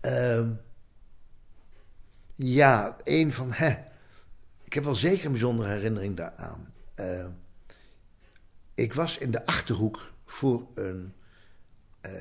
[0.00, 0.50] Ehm,
[2.34, 3.52] ja, een van.
[3.52, 3.76] Hè,
[4.64, 6.72] ik heb wel zeker een bijzondere herinnering daaraan.
[6.94, 7.30] Ehm,
[8.74, 11.12] ik was in de achterhoek voor een,
[12.00, 12.12] eh,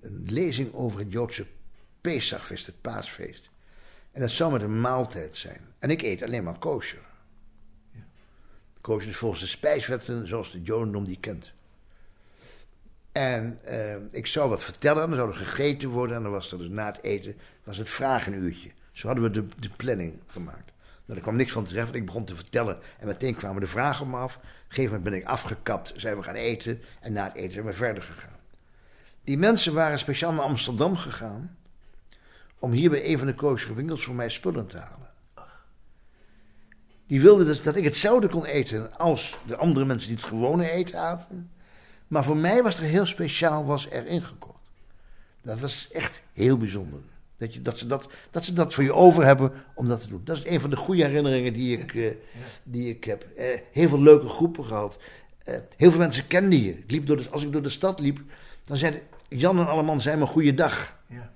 [0.00, 1.46] een, lezing over het Joodse
[2.00, 3.50] Pesachfeest, het paasfeest.
[4.12, 5.60] En dat zou met een maaltijd zijn.
[5.78, 7.02] En ik eet alleen maar kosher.
[8.80, 11.52] Kosher is volgens de spijswetten zoals de Jodendom die kent.
[13.14, 16.16] En eh, ik zou wat vertellen, en dan zou er gegeten worden.
[16.16, 18.70] En dan was er dus na het eten was het vragenuurtje.
[18.92, 20.72] Zo hadden we de, de planning gemaakt.
[21.04, 21.84] Nou, kwam niks van terecht.
[21.84, 24.36] want Ik begon te vertellen en meteen kwamen de vragen op me af.
[24.36, 26.80] Op een gegeven moment ben ik afgekapt, zijn we gaan eten.
[27.00, 28.38] En na het eten zijn we verder gegaan.
[29.24, 31.56] Die mensen waren speciaal naar Amsterdam gegaan.
[32.58, 35.10] om hier bij een van de koosjere winkels voor mij spullen te halen.
[37.06, 40.70] Die wilden dus dat ik hetzelfde kon eten als de andere mensen die het gewone
[40.70, 41.50] eten aten.
[42.14, 44.58] Maar voor mij was er heel speciaal was er ingekocht.
[45.42, 47.00] Dat was echt heel bijzonder.
[47.36, 50.08] Dat, je, dat, ze dat, dat ze dat voor je over hebben om dat te
[50.08, 50.20] doen.
[50.24, 52.10] Dat is een van de goede herinneringen die ik, eh,
[52.62, 53.26] die ik heb.
[53.36, 54.98] Eh, heel veel leuke groepen gehad.
[55.38, 56.78] Eh, heel veel mensen kenden je.
[56.78, 58.20] Ik liep door de, als ik door de stad liep,
[58.64, 60.98] dan zeiden Jan en Alleman zei me goeiedag.
[61.06, 61.32] Ja.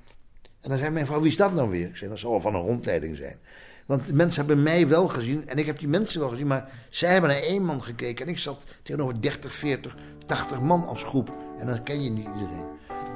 [0.61, 1.89] En dan zei mijn vrouw, wie is dat nou weer?
[1.89, 3.39] Ik zei, dat zal wel van een rondleiding zijn.
[3.89, 7.12] Want mensen hebben mij wel gezien en ik heb die mensen wel gezien, maar zij
[7.12, 8.26] hebben naar één man gekeken.
[8.26, 11.32] En ik zat tegenover 30, 40, 80 man als groep.
[11.61, 12.64] En dan ken je niet iedereen.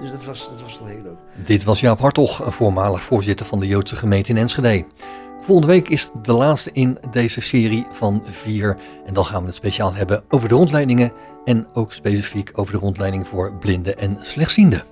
[0.00, 1.46] Dus dat was, dat was wel heel leuk.
[1.46, 4.84] Dit was Jaap Hartog, voormalig voorzitter van de Joodse gemeente in Enschede.
[5.40, 8.76] Volgende week is de laatste in deze serie van vier.
[9.06, 11.12] En dan gaan we het speciaal hebben over de rondleidingen.
[11.44, 14.91] En ook specifiek over de rondleiding voor blinden en slechtzienden.